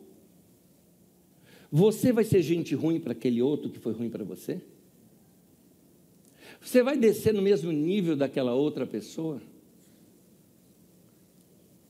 você 1.72 2.12
vai 2.12 2.24
ser 2.24 2.42
gente 2.42 2.76
ruim 2.76 3.00
para 3.00 3.14
aquele 3.14 3.42
outro 3.42 3.70
que 3.70 3.80
foi 3.80 3.94
ruim 3.94 4.10
para 4.10 4.24
você? 4.24 4.62
Você 6.62 6.84
vai 6.84 6.98
descer 6.98 7.34
no 7.34 7.42
mesmo 7.42 7.72
nível 7.72 8.16
daquela 8.16 8.54
outra 8.54 8.86
pessoa? 8.86 9.42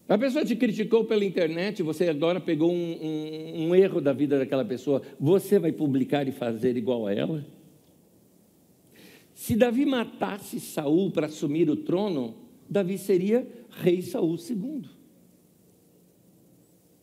A 0.10 0.18
pessoa 0.18 0.44
te 0.44 0.56
criticou 0.56 1.06
pela 1.06 1.24
internet, 1.24 1.84
você 1.84 2.10
agora 2.10 2.42
pegou 2.42 2.74
um, 2.74 2.98
um, 3.00 3.68
um, 3.68 3.76
erro 3.76 4.02
da 4.02 4.12
vida 4.12 4.40
daquela 4.40 4.66
pessoa, 4.66 5.04
você 5.20 5.60
vai 5.60 5.72
publicar 5.72 6.28
e 6.28 6.32
fazer 6.32 6.76
igual 6.76 7.06
a 7.06 7.14
ela? 7.14 7.46
Se 9.36 9.56
Davi 9.56 9.86
matasse 9.86 10.60
Saul 10.60 11.12
para 11.12 11.28
assumir 11.28 11.70
o 11.70 11.76
trono, 11.76 12.34
Davi 12.68 12.98
seria 12.98 13.48
rei 13.70 14.02
Saul 14.02 14.36
II. 14.36 14.82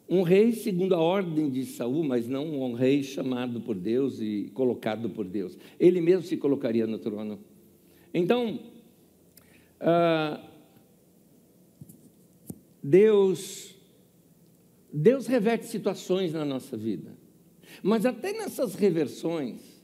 Um 0.09 0.23
rei 0.23 0.51
segundo 0.51 0.93
a 0.93 1.01
ordem 1.01 1.49
de 1.49 1.65
Saul, 1.65 2.03
mas 2.03 2.29
não 2.29 2.61
um 2.61 2.75
rei 2.75 3.05
chamado 3.05 3.61
por 3.61 3.77
Deus 3.77 4.21
e 4.21 4.51
colocado 4.53 5.11
por 5.11 5.25
Deus. 5.25 5.57
Ele 5.79 6.01
mesmo 6.01 6.23
se 6.23 6.37
colocaria 6.37 6.89
no 6.89 6.99
trono. 6.99 7.39
Então, 8.13 8.59
ah, 9.81 10.41
Deus, 12.89 13.75
Deus 14.93 15.27
reverte 15.27 15.67
situações 15.67 16.33
na 16.33 16.45
nossa 16.45 16.77
vida. 16.77 17.17
Mas 17.83 18.07
até 18.07 18.33
nessas 18.33 18.77
reversões, 18.77 19.83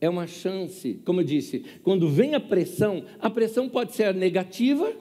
é 0.00 0.08
uma 0.08 0.26
chance, 0.26 1.00
como 1.04 1.20
eu 1.20 1.24
disse, 1.24 1.60
quando 1.84 2.08
vem 2.08 2.34
a 2.34 2.40
pressão, 2.40 3.04
a 3.20 3.30
pressão 3.30 3.68
pode 3.68 3.94
ser 3.94 4.12
negativa, 4.12 4.92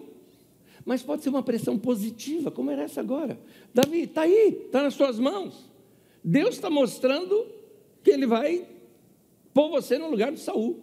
mas 0.85 1.01
pode 1.01 1.23
ser 1.23 1.29
uma 1.29 1.41
pressão 1.41 1.79
positiva, 1.79 2.51
como 2.51 2.69
era 2.69 2.83
essa 2.83 3.01
agora. 3.01 3.39
Davi, 3.73 4.01
está 4.01 4.21
aí, 4.21 4.61
está 4.65 4.83
nas 4.83 4.93
suas 4.93 5.17
mãos. 5.17 5.67
Deus 6.23 6.53
está 6.53 6.69
mostrando 6.69 7.47
que 8.03 8.11
Ele 8.11 8.27
vai 8.27 8.67
pôr 9.51 9.71
você 9.71 9.97
no 9.97 10.11
lugar 10.11 10.31
de 10.31 10.39
Saul. 10.39 10.79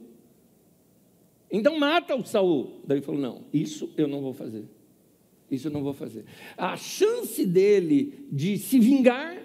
Então 1.48 1.78
mata 1.78 2.16
o 2.16 2.26
Saul. 2.26 2.80
Davi 2.84 3.00
falou: 3.00 3.20
não, 3.20 3.44
isso 3.52 3.92
eu 3.96 4.08
não 4.08 4.20
vou 4.20 4.34
fazer. 4.34 4.64
Isso 5.50 5.68
eu 5.68 5.72
não 5.72 5.82
vou 5.82 5.94
fazer. 5.94 6.24
A 6.56 6.76
chance 6.76 7.44
dele 7.46 8.26
de 8.30 8.58
se 8.58 8.78
vingar, 8.78 9.40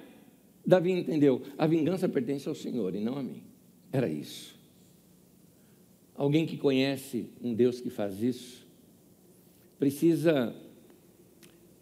Davi 0.65 0.91
entendeu: 0.91 1.41
a 1.57 1.65
vingança 1.65 2.09
pertence 2.09 2.47
ao 2.47 2.55
Senhor 2.55 2.95
e 2.95 2.99
não 2.99 3.17
a 3.17 3.23
mim. 3.23 3.43
Era 3.91 4.09
isso. 4.09 4.59
Alguém 6.15 6.45
que 6.45 6.57
conhece 6.57 7.27
um 7.41 7.53
Deus 7.53 7.79
que 7.79 7.89
faz 7.89 8.21
isso, 8.21 8.67
precisa 9.79 10.55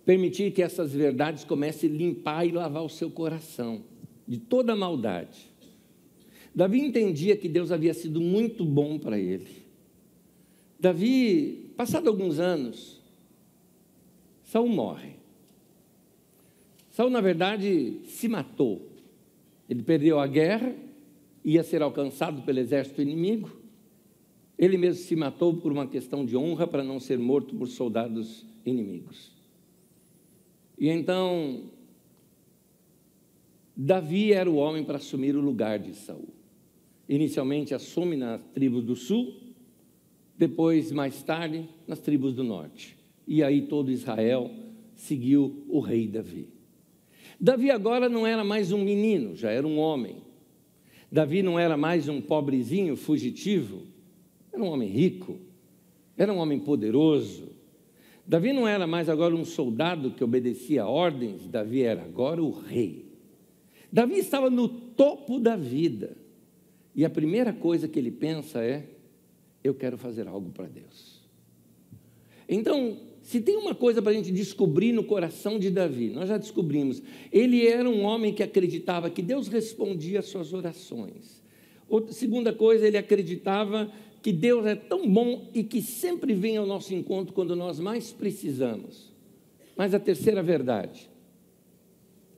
permitir 0.05 0.51
que 0.51 0.61
essas 0.61 0.93
verdades 0.93 1.43
comecem 1.43 1.89
a 1.89 1.93
limpar 1.93 2.45
e 2.45 2.51
lavar 2.51 2.83
o 2.83 2.89
seu 2.89 3.09
coração 3.09 3.83
de 4.27 4.37
toda 4.37 4.75
maldade. 4.75 5.51
Davi 6.53 6.79
entendia 6.79 7.35
que 7.35 7.47
Deus 7.47 7.71
havia 7.71 7.93
sido 7.93 8.19
muito 8.19 8.65
bom 8.65 8.99
para 8.99 9.17
ele. 9.17 9.65
Davi, 10.79 11.71
passado 11.77 12.07
alguns 12.07 12.39
anos, 12.39 13.00
Saul 14.51 14.67
morre. 14.67 15.11
Saul, 16.89 17.09
na 17.09 17.21
verdade, 17.21 18.01
se 18.03 18.27
matou. 18.27 18.85
Ele 19.69 19.81
perdeu 19.81 20.19
a 20.19 20.27
guerra, 20.27 20.75
ia 21.41 21.63
ser 21.63 21.81
alcançado 21.81 22.41
pelo 22.41 22.59
exército 22.59 23.01
inimigo. 23.01 23.49
Ele 24.57 24.77
mesmo 24.77 25.01
se 25.05 25.15
matou 25.15 25.55
por 25.55 25.71
uma 25.71 25.87
questão 25.87 26.25
de 26.25 26.35
honra 26.35 26.67
para 26.67 26.83
não 26.83 26.99
ser 26.99 27.17
morto 27.17 27.55
por 27.55 27.65
soldados 27.69 28.45
inimigos. 28.65 29.31
E 30.77 30.89
então 30.89 31.71
Davi 33.73 34.33
era 34.33 34.51
o 34.51 34.55
homem 34.55 34.83
para 34.83 34.97
assumir 34.97 35.33
o 35.33 35.39
lugar 35.39 35.79
de 35.79 35.93
Saul. 35.93 36.27
Inicialmente 37.07 37.73
assume 37.73 38.17
na 38.17 38.37
tribo 38.37 38.81
do 38.81 38.97
sul, 38.97 39.33
depois, 40.37 40.91
mais 40.91 41.23
tarde, 41.23 41.69
nas 41.87 42.01
tribos 42.01 42.33
do 42.33 42.43
norte. 42.43 42.99
E 43.31 43.41
aí 43.41 43.61
todo 43.61 43.89
Israel 43.89 44.51
seguiu 44.93 45.63
o 45.69 45.79
rei 45.79 46.05
Davi. 46.05 46.49
Davi 47.39 47.71
agora 47.71 48.09
não 48.09 48.27
era 48.27 48.43
mais 48.43 48.73
um 48.73 48.83
menino, 48.83 49.37
já 49.37 49.49
era 49.49 49.65
um 49.65 49.79
homem. 49.79 50.17
Davi 51.09 51.41
não 51.41 51.57
era 51.57 51.77
mais 51.77 52.09
um 52.09 52.19
pobrezinho 52.19 52.97
fugitivo, 52.97 53.83
era 54.51 54.61
um 54.61 54.67
homem 54.67 54.89
rico, 54.89 55.39
era 56.17 56.33
um 56.33 56.39
homem 56.39 56.59
poderoso. 56.59 57.53
Davi 58.27 58.51
não 58.51 58.67
era 58.67 58.85
mais 58.85 59.07
agora 59.07 59.33
um 59.33 59.45
soldado 59.45 60.11
que 60.11 60.25
obedecia 60.25 60.85
ordens, 60.85 61.47
Davi 61.47 61.83
era 61.83 62.03
agora 62.03 62.43
o 62.43 62.51
rei. 62.51 63.13
Davi 63.89 64.15
estava 64.15 64.49
no 64.49 64.67
topo 64.67 65.39
da 65.39 65.55
vida. 65.55 66.17
E 66.93 67.05
a 67.05 67.09
primeira 67.09 67.53
coisa 67.53 67.87
que 67.87 67.97
ele 67.97 68.11
pensa 68.11 68.61
é: 68.61 68.89
eu 69.63 69.73
quero 69.73 69.97
fazer 69.97 70.27
algo 70.27 70.51
para 70.51 70.67
Deus. 70.67 71.21
Então, 72.49 72.97
se 73.21 73.39
tem 73.39 73.55
uma 73.55 73.75
coisa 73.75 74.01
para 74.01 74.11
a 74.11 74.15
gente 74.15 74.31
descobrir 74.31 74.91
no 74.91 75.03
coração 75.03 75.59
de 75.59 75.69
Davi, 75.69 76.09
nós 76.09 76.27
já 76.27 76.37
descobrimos, 76.37 77.01
ele 77.31 77.67
era 77.67 77.87
um 77.87 78.03
homem 78.03 78.33
que 78.33 78.41
acreditava 78.41 79.09
que 79.09 79.21
Deus 79.21 79.47
respondia 79.47 80.19
às 80.19 80.25
suas 80.25 80.53
orações. 80.53 81.41
Outra, 81.87 82.13
segunda 82.13 82.51
coisa, 82.51 82.87
ele 82.87 82.97
acreditava 82.97 83.91
que 84.21 84.31
Deus 84.31 84.65
é 84.65 84.75
tão 84.75 85.07
bom 85.07 85.49
e 85.53 85.63
que 85.63 85.81
sempre 85.81 86.33
vem 86.33 86.57
ao 86.57 86.65
nosso 86.65 86.93
encontro 86.93 87.33
quando 87.33 87.55
nós 87.55 87.79
mais 87.79 88.11
precisamos. 88.11 89.11
Mas 89.75 89.93
a 89.93 89.99
terceira 89.99 90.41
verdade, 90.41 91.09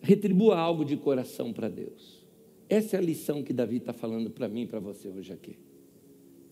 retribua 0.01 0.57
algo 0.57 0.83
de 0.83 0.97
coração 0.97 1.53
para 1.53 1.69
Deus. 1.69 2.23
Essa 2.69 2.97
é 2.97 2.99
a 2.99 3.03
lição 3.03 3.43
que 3.43 3.53
Davi 3.53 3.77
está 3.77 3.93
falando 3.93 4.29
para 4.29 4.47
mim 4.47 4.63
e 4.63 4.67
para 4.67 4.79
você 4.79 5.07
hoje 5.07 5.31
aqui. 5.31 5.57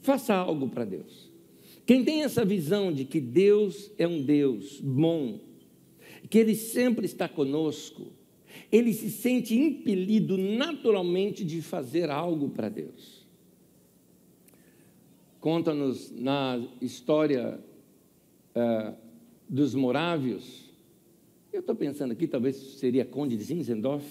Faça 0.02 0.34
algo 0.34 0.70
para 0.70 0.86
Deus. 0.86 1.32
Quem 1.86 2.04
tem 2.04 2.24
essa 2.24 2.46
visão 2.46 2.92
de 2.92 3.06
que 3.06 3.20
Deus 3.20 3.92
é 3.98 4.08
um 4.08 4.22
Deus 4.22 4.80
bom, 4.80 5.40
que 6.30 6.38
Ele 6.38 6.56
sempre 6.56 7.06
está 7.06 7.28
conosco, 7.28 8.12
ele 8.72 8.94
se 8.94 9.10
sente 9.10 9.56
impelido 9.56 10.38
naturalmente 10.38 11.44
de 11.44 11.62
fazer 11.62 12.10
algo 12.10 12.50
para 12.50 12.70
Deus. 12.70 13.26
Conta-nos 15.40 16.12
na 16.12 16.62
história 16.80 17.60
uh, 18.56 18.94
dos 19.50 19.76
morávios. 19.76 20.72
Eu 21.52 21.60
estou 21.60 21.76
pensando 21.76 22.12
aqui, 22.12 22.28
talvez 22.28 22.56
seria 22.56 23.04
Conde 23.04 23.36
de 23.36 23.44
Zinzendorf. 23.44 24.06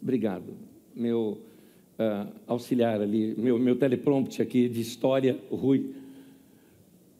Obrigado. 0.00 0.54
Meu 0.94 1.38
uh, 1.98 2.32
auxiliar 2.46 3.00
ali, 3.00 3.34
meu, 3.36 3.58
meu 3.58 3.74
teleprompter 3.74 4.46
aqui 4.46 4.68
de 4.68 4.80
história, 4.80 5.40
Rui. 5.50 5.94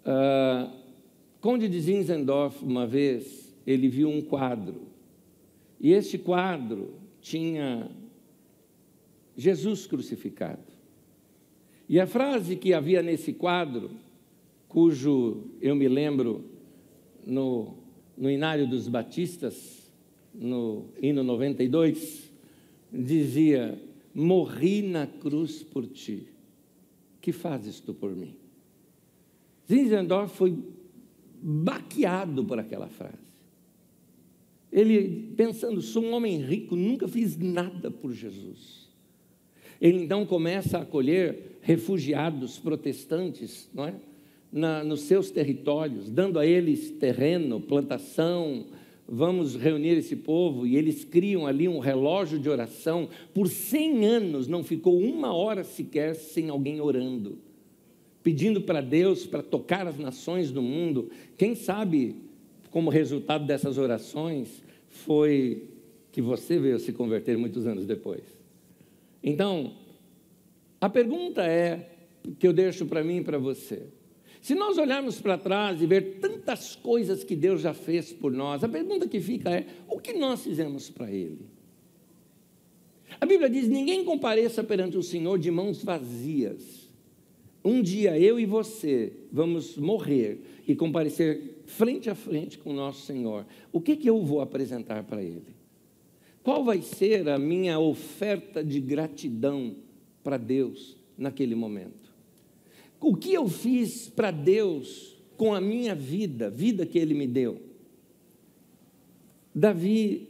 Uh, 0.05 0.81
Conde 1.41 1.69
de 1.69 1.81
Zinzendorf, 1.81 2.63
uma 2.63 2.87
vez, 2.87 3.57
ele 3.67 3.89
viu 3.89 4.09
um 4.09 4.21
quadro. 4.21 4.89
E 5.81 5.93
este 5.93 6.19
quadro 6.19 6.95
tinha 7.21 7.91
Jesus 9.37 9.87
crucificado. 9.87 10.71
E 11.89 11.99
a 11.99 12.07
frase 12.07 12.57
que 12.57 12.75
havia 12.75 13.03
nesse 13.03 13.33
quadro, 13.33 13.91
cujo 14.69 15.45
eu 15.61 15.75
me 15.75 15.89
lembro 15.89 16.45
no, 17.27 17.75
no 18.17 18.31
Inário 18.31 18.69
dos 18.69 18.87
Batistas, 18.87 19.91
no 20.35 20.91
hino 21.01 21.25
92, 21.25 22.31
dizia: 22.93 23.81
morri 24.15 24.83
na 24.83 25.07
cruz 25.07 25.63
por 25.63 25.87
ti. 25.87 26.29
Que 27.21 27.33
fazes 27.33 27.81
tu 27.81 27.93
por 27.93 28.15
mim? 28.15 28.35
Zinzendorf 29.71 30.37
foi 30.37 30.59
baqueado 31.41 32.45
por 32.45 32.59
aquela 32.59 32.89
frase. 32.89 33.31
Ele, 34.73 35.33
pensando, 35.37 35.81
sou 35.81 36.03
um 36.03 36.13
homem 36.13 36.41
rico, 36.41 36.75
nunca 36.75 37.07
fiz 37.07 37.37
nada 37.37 37.91
por 37.91 38.13
Jesus. 38.13 38.89
Ele 39.81 40.03
então 40.03 40.27
começa 40.27 40.79
a 40.79 40.83
acolher 40.83 41.59
refugiados 41.63 42.59
protestantes, 42.59 43.69
não 43.73 43.87
é? 43.87 43.95
Na, 44.53 44.83
nos 44.83 45.03
seus 45.03 45.31
territórios, 45.31 46.11
dando 46.11 46.39
a 46.39 46.45
eles 46.45 46.91
terreno, 46.91 47.61
plantação, 47.61 48.67
vamos 49.09 49.55
reunir 49.55 49.97
esse 49.97 50.17
povo, 50.17 50.67
e 50.67 50.77
eles 50.77 51.05
criam 51.05 51.47
ali 51.47 51.69
um 51.69 51.79
relógio 51.79 52.39
de 52.39 52.49
oração. 52.49 53.09
Por 53.33 53.49
100 53.49 54.05
anos 54.05 54.49
não 54.49 54.65
ficou 54.65 54.99
uma 54.99 55.33
hora 55.33 55.63
sequer 55.63 56.15
sem 56.15 56.49
alguém 56.49 56.81
orando. 56.81 57.39
Pedindo 58.23 58.61
para 58.61 58.81
Deus 58.81 59.27
para 59.27 59.43
tocar 59.43 59.87
as 59.87 59.99
nações 59.99 60.51
do 60.51 60.63
mundo. 60.63 61.11
Quem 61.37 61.55
sabe, 61.55 62.17
como 62.71 62.91
resultado 62.91 63.47
dessas 63.47 63.79
orações, 63.79 64.63
foi 64.89 65.69
que 66.13 66.21
você 66.21 66.59
veio 66.59 66.79
se 66.79 66.93
converter 66.93 67.39
muitos 67.39 67.67
anos 67.67 67.87
depois. 67.87 68.23
Então, 69.23 69.75
a 70.81 70.89
pergunta 70.89 71.43
é 71.43 71.91
que 72.39 72.47
eu 72.47 72.53
deixo 72.53 72.87
para 72.87 73.05
mim 73.05 73.19
e 73.19 73.25
para 73.25 73.39
você. 73.39 73.85
Se 74.41 74.55
nós 74.55 74.79
olharmos 74.79 75.21
para 75.21 75.37
trás 75.37 75.83
e 75.83 75.87
ver 75.87 76.19
tantas 76.21 76.75
coisas 76.75 77.23
que 77.23 77.37
Deus 77.37 77.61
já 77.61 77.75
fez 77.75 78.13
por 78.13 78.33
nós, 78.33 78.65
a 78.65 78.69
pergunta 78.69 79.07
que 79.07 79.21
fica 79.21 79.51
é: 79.51 79.67
o 79.87 79.99
que 79.99 80.15
nós 80.15 80.43
fizemos 80.43 80.89
para 80.89 81.11
Ele? 81.11 81.47
A 83.21 83.27
Bíblia 83.27 83.51
diz: 83.51 83.69
ninguém 83.69 84.03
compareça 84.05 84.65
perante 84.65 84.97
o 84.97 85.03
Senhor 85.03 85.39
de 85.39 85.51
mãos 85.51 85.85
vazias. 85.85 86.80
Um 87.65 87.83
dia 87.83 88.19
eu 88.19 88.41
e 88.41 88.47
você 88.47 89.13
vamos 89.31 89.77
morrer 89.77 90.41
e 90.67 90.75
comparecer 90.75 91.63
frente 91.67 92.09
a 92.09 92.15
frente 92.15 92.59
com 92.59 92.71
o 92.71 92.75
nosso 92.75 93.05
Senhor. 93.05 93.47
O 93.73 93.81
que, 93.81 93.97
que 93.97 94.09
eu 94.09 94.23
vou 94.23 94.41
apresentar 94.41 95.05
para 95.05 95.23
Ele? 95.23 95.55
Qual 96.43 96.65
vai 96.65 96.81
ser 96.81 97.29
a 97.29 97.39
minha 97.39 97.79
oferta 97.79 98.65
de 98.65 98.81
gratidão 98.81 99.77
para 100.25 100.39
Deus 100.39 100.97
naquele 101.17 101.55
momento? 101.55 102.11
O 102.99 103.15
que 103.15 103.33
eu 103.35 103.47
fiz 103.49 104.09
para 104.09 104.31
Deus 104.31 105.17
com 105.37 105.55
a 105.55 105.61
minha 105.61 105.95
vida, 105.95 106.51
vida 106.51 106.87
que 106.87 106.99
Ele 106.99 107.15
me 107.15 107.27
deu? 107.27 107.61
Davi 109.55 110.29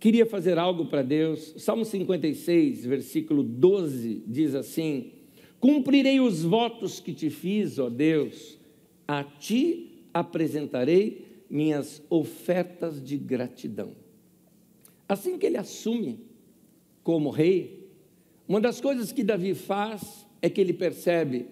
queria 0.00 0.24
fazer 0.24 0.58
algo 0.58 0.86
para 0.86 1.02
Deus. 1.02 1.54
Salmo 1.58 1.84
56, 1.84 2.86
versículo 2.86 3.42
12, 3.42 4.22
diz 4.26 4.54
assim: 4.54 5.12
Cumprirei 5.62 6.18
os 6.18 6.42
votos 6.42 6.98
que 6.98 7.14
te 7.14 7.30
fiz, 7.30 7.78
ó 7.78 7.88
Deus, 7.88 8.58
a 9.06 9.22
ti 9.22 10.02
apresentarei 10.12 11.44
minhas 11.48 12.02
ofertas 12.10 13.00
de 13.00 13.16
gratidão. 13.16 13.92
Assim 15.08 15.38
que 15.38 15.46
ele 15.46 15.56
assume 15.56 16.18
como 17.04 17.30
rei, 17.30 17.88
uma 18.48 18.60
das 18.60 18.80
coisas 18.80 19.12
que 19.12 19.22
Davi 19.22 19.54
faz 19.54 20.26
é 20.42 20.50
que 20.50 20.60
ele 20.60 20.72
percebe 20.72 21.46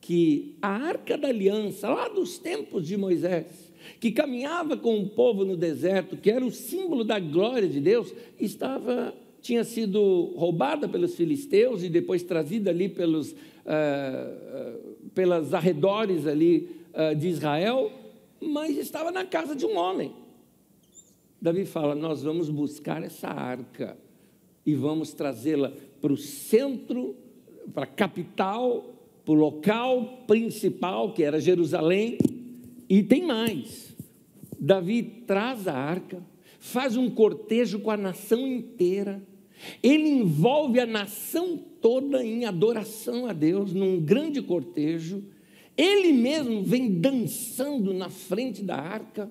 que 0.00 0.54
a 0.62 0.68
arca 0.68 1.18
da 1.18 1.26
aliança, 1.26 1.88
lá 1.88 2.08
dos 2.08 2.38
tempos 2.38 2.86
de 2.86 2.96
Moisés, 2.96 3.72
que 3.98 4.12
caminhava 4.12 4.76
com 4.76 5.00
o 5.00 5.08
povo 5.08 5.44
no 5.44 5.56
deserto, 5.56 6.16
que 6.16 6.30
era 6.30 6.46
o 6.46 6.52
símbolo 6.52 7.02
da 7.02 7.18
glória 7.18 7.68
de 7.68 7.80
Deus, 7.80 8.14
estava 8.38 9.12
tinha 9.42 9.64
sido 9.64 10.32
roubada 10.36 10.88
pelos 10.88 11.14
filisteus 11.14 11.82
e 11.82 11.90
depois 11.90 12.22
trazida 12.22 12.70
ali 12.70 12.88
pelos 12.88 13.32
uh, 13.32 14.96
pelas 15.14 15.52
arredores 15.52 16.26
ali 16.26 16.70
uh, 16.94 17.14
de 17.14 17.28
Israel, 17.28 17.92
mas 18.40 18.78
estava 18.78 19.10
na 19.10 19.26
casa 19.26 19.54
de 19.54 19.66
um 19.66 19.76
homem. 19.76 20.12
Davi 21.40 21.66
fala: 21.66 21.94
Nós 21.94 22.22
vamos 22.22 22.48
buscar 22.48 23.02
essa 23.02 23.28
arca 23.28 23.98
e 24.64 24.74
vamos 24.74 25.12
trazê-la 25.12 25.72
para 26.00 26.12
o 26.12 26.16
centro, 26.16 27.14
para 27.74 27.84
a 27.84 27.86
capital 27.86 28.92
para 29.24 29.32
o 29.32 29.36
local 29.36 30.24
principal, 30.26 31.12
que 31.12 31.22
era 31.22 31.40
Jerusalém, 31.40 32.18
e 32.88 33.02
tem 33.02 33.24
mais. 33.24 33.94
Davi 34.58 35.02
traz 35.26 35.66
a 35.68 35.74
arca, 35.74 36.22
faz 36.58 36.96
um 36.96 37.10
cortejo 37.10 37.80
com 37.80 37.90
a 37.90 37.96
nação 37.96 38.46
inteira, 38.46 39.22
ele 39.82 40.08
envolve 40.08 40.80
a 40.80 40.86
nação 40.86 41.58
toda 41.80 42.24
em 42.24 42.44
adoração 42.44 43.26
a 43.26 43.32
Deus, 43.32 43.72
num 43.72 44.00
grande 44.00 44.40
cortejo, 44.40 45.24
ele 45.76 46.12
mesmo 46.12 46.62
vem 46.62 47.00
dançando 47.00 47.92
na 47.94 48.10
frente 48.10 48.62
da 48.62 48.76
arca, 48.76 49.30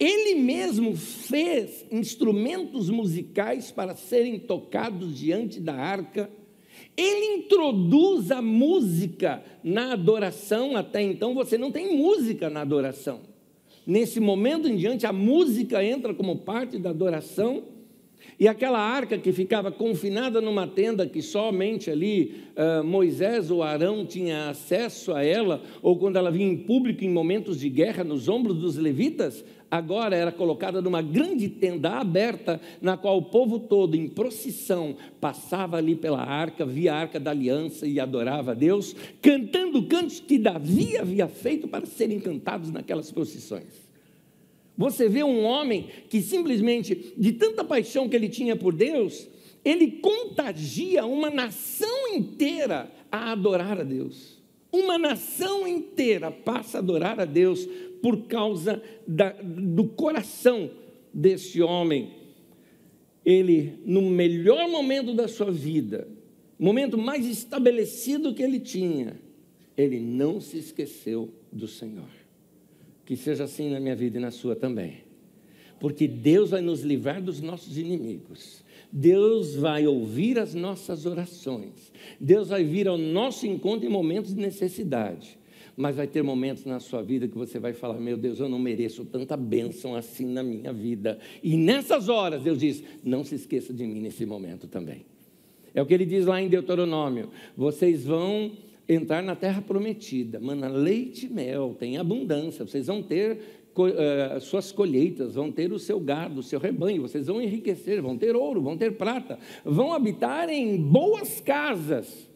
ele 0.00 0.36
mesmo 0.36 0.96
fez 0.96 1.84
instrumentos 1.90 2.88
musicais 2.88 3.70
para 3.70 3.94
serem 3.94 4.38
tocados 4.38 5.18
diante 5.18 5.60
da 5.60 5.74
arca, 5.74 6.30
ele 6.96 7.36
introduz 7.36 8.30
a 8.30 8.40
música 8.40 9.44
na 9.62 9.92
adoração, 9.92 10.76
até 10.76 11.02
então 11.02 11.34
você 11.34 11.58
não 11.58 11.70
tem 11.70 11.96
música 11.96 12.48
na 12.48 12.62
adoração. 12.62 13.20
Nesse 13.86 14.18
momento 14.18 14.66
em 14.66 14.76
diante, 14.76 15.06
a 15.06 15.12
música 15.12 15.84
entra 15.84 16.14
como 16.14 16.38
parte 16.38 16.78
da 16.78 16.90
adoração, 16.90 17.62
e 18.38 18.46
aquela 18.46 18.78
arca 18.78 19.16
que 19.16 19.32
ficava 19.32 19.72
confinada 19.72 20.42
numa 20.42 20.66
tenda 20.66 21.06
que 21.06 21.22
somente 21.22 21.90
ali 21.90 22.44
uh, 22.54 22.84
Moisés 22.84 23.50
ou 23.50 23.62
Arão 23.62 24.04
tinha 24.04 24.50
acesso 24.50 25.14
a 25.14 25.24
ela, 25.24 25.62
ou 25.80 25.98
quando 25.98 26.16
ela 26.16 26.30
vinha 26.30 26.52
em 26.52 26.56
público 26.56 27.02
em 27.02 27.08
momentos 27.08 27.58
de 27.58 27.70
guerra 27.70 28.04
nos 28.04 28.28
ombros 28.28 28.58
dos 28.58 28.76
levitas, 28.76 29.42
agora 29.70 30.14
era 30.14 30.30
colocada 30.30 30.82
numa 30.82 31.00
grande 31.00 31.48
tenda 31.48 31.92
aberta, 31.92 32.60
na 32.80 32.96
qual 32.98 33.16
o 33.16 33.22
povo 33.22 33.58
todo, 33.58 33.96
em 33.96 34.06
procissão, 34.06 34.96
passava 35.18 35.78
ali 35.78 35.96
pela 35.96 36.22
arca, 36.22 36.66
via 36.66 36.92
a 36.92 36.96
arca 36.96 37.18
da 37.18 37.30
aliança 37.30 37.86
e 37.86 37.98
adorava 37.98 38.50
a 38.50 38.54
Deus, 38.54 38.94
cantando 39.22 39.82
cantos 39.86 40.20
que 40.20 40.38
Davi 40.38 40.98
havia 40.98 41.26
feito 41.26 41.66
para 41.66 41.86
serem 41.86 42.20
cantados 42.20 42.70
naquelas 42.70 43.10
procissões. 43.10 43.85
Você 44.76 45.08
vê 45.08 45.24
um 45.24 45.42
homem 45.44 45.88
que 46.08 46.20
simplesmente, 46.20 47.14
de 47.16 47.32
tanta 47.32 47.64
paixão 47.64 48.08
que 48.08 48.16
ele 48.16 48.28
tinha 48.28 48.54
por 48.54 48.74
Deus, 48.74 49.26
ele 49.64 49.92
contagia 49.92 51.06
uma 51.06 51.30
nação 51.30 52.14
inteira 52.14 52.90
a 53.10 53.32
adorar 53.32 53.80
a 53.80 53.84
Deus. 53.84 54.36
Uma 54.70 54.98
nação 54.98 55.66
inteira 55.66 56.30
passa 56.30 56.78
a 56.78 56.80
adorar 56.80 57.18
a 57.18 57.24
Deus 57.24 57.66
por 58.02 58.26
causa 58.26 58.82
da, 59.06 59.32
do 59.42 59.88
coração 59.88 60.70
desse 61.12 61.62
homem. 61.62 62.12
Ele, 63.24 63.80
no 63.84 64.02
melhor 64.02 64.68
momento 64.68 65.14
da 65.14 65.26
sua 65.26 65.50
vida, 65.50 66.06
momento 66.58 66.96
mais 66.96 67.26
estabelecido 67.26 68.34
que 68.34 68.42
ele 68.42 68.60
tinha, 68.60 69.18
ele 69.76 69.98
não 69.98 70.40
se 70.40 70.58
esqueceu 70.58 71.30
do 71.50 71.66
Senhor. 71.66 72.25
Que 73.06 73.16
seja 73.16 73.44
assim 73.44 73.70
na 73.70 73.80
minha 73.80 73.96
vida 73.96 74.18
e 74.18 74.20
na 74.20 74.30
sua 74.30 74.54
também. 74.54 74.98
Porque 75.80 76.06
Deus 76.06 76.50
vai 76.50 76.60
nos 76.60 76.82
livrar 76.82 77.22
dos 77.22 77.40
nossos 77.40 77.78
inimigos. 77.78 78.62
Deus 78.92 79.54
vai 79.54 79.86
ouvir 79.86 80.38
as 80.38 80.52
nossas 80.52 81.06
orações. 81.06 81.90
Deus 82.20 82.48
vai 82.48 82.62
vir 82.62 82.86
ao 82.86 82.98
nosso 82.98 83.46
encontro 83.46 83.86
em 83.86 83.90
momentos 83.90 84.34
de 84.34 84.40
necessidade 84.40 85.38
mas 85.76 85.94
vai 85.94 86.06
ter 86.06 86.22
momentos 86.22 86.64
na 86.64 86.80
sua 86.80 87.02
vida 87.02 87.28
que 87.28 87.36
você 87.36 87.58
vai 87.58 87.74
falar: 87.74 88.00
Meu 88.00 88.16
Deus, 88.16 88.40
eu 88.40 88.48
não 88.48 88.58
mereço 88.58 89.04
tanta 89.04 89.36
bênção 89.36 89.94
assim 89.94 90.24
na 90.24 90.42
minha 90.42 90.72
vida. 90.72 91.18
E 91.42 91.56
nessas 91.56 92.08
horas, 92.08 92.42
Deus 92.42 92.58
diz: 92.58 92.82
Não 93.04 93.22
se 93.22 93.34
esqueça 93.34 93.74
de 93.74 93.86
mim 93.86 94.00
nesse 94.00 94.24
momento 94.24 94.66
também. 94.66 95.04
É 95.74 95.82
o 95.82 95.86
que 95.86 95.92
ele 95.92 96.06
diz 96.06 96.24
lá 96.24 96.40
em 96.40 96.48
Deuteronômio: 96.48 97.28
Vocês 97.54 98.04
vão 98.06 98.52
entrar 98.88 99.22
na 99.22 99.34
terra 99.34 99.60
prometida, 99.60 100.38
mana 100.38 100.68
leite 100.68 101.26
e 101.26 101.28
mel, 101.28 101.74
tem 101.78 101.96
abundância, 101.96 102.64
vocês 102.64 102.86
vão 102.86 103.02
ter 103.02 103.38
uh, 103.74 104.40
suas 104.40 104.72
colheitas, 104.72 105.34
vão 105.34 105.50
ter 105.50 105.72
o 105.72 105.78
seu 105.78 106.00
gado, 106.00 106.40
o 106.40 106.42
seu 106.42 106.58
rebanho, 106.58 107.02
vocês 107.02 107.26
vão 107.26 107.42
enriquecer, 107.42 108.00
vão 108.00 108.16
ter 108.16 108.34
ouro, 108.34 108.62
vão 108.62 108.76
ter 108.76 108.96
prata, 108.96 109.38
vão 109.64 109.92
habitar 109.92 110.48
em 110.48 110.76
boas 110.76 111.40
casas. 111.40 112.30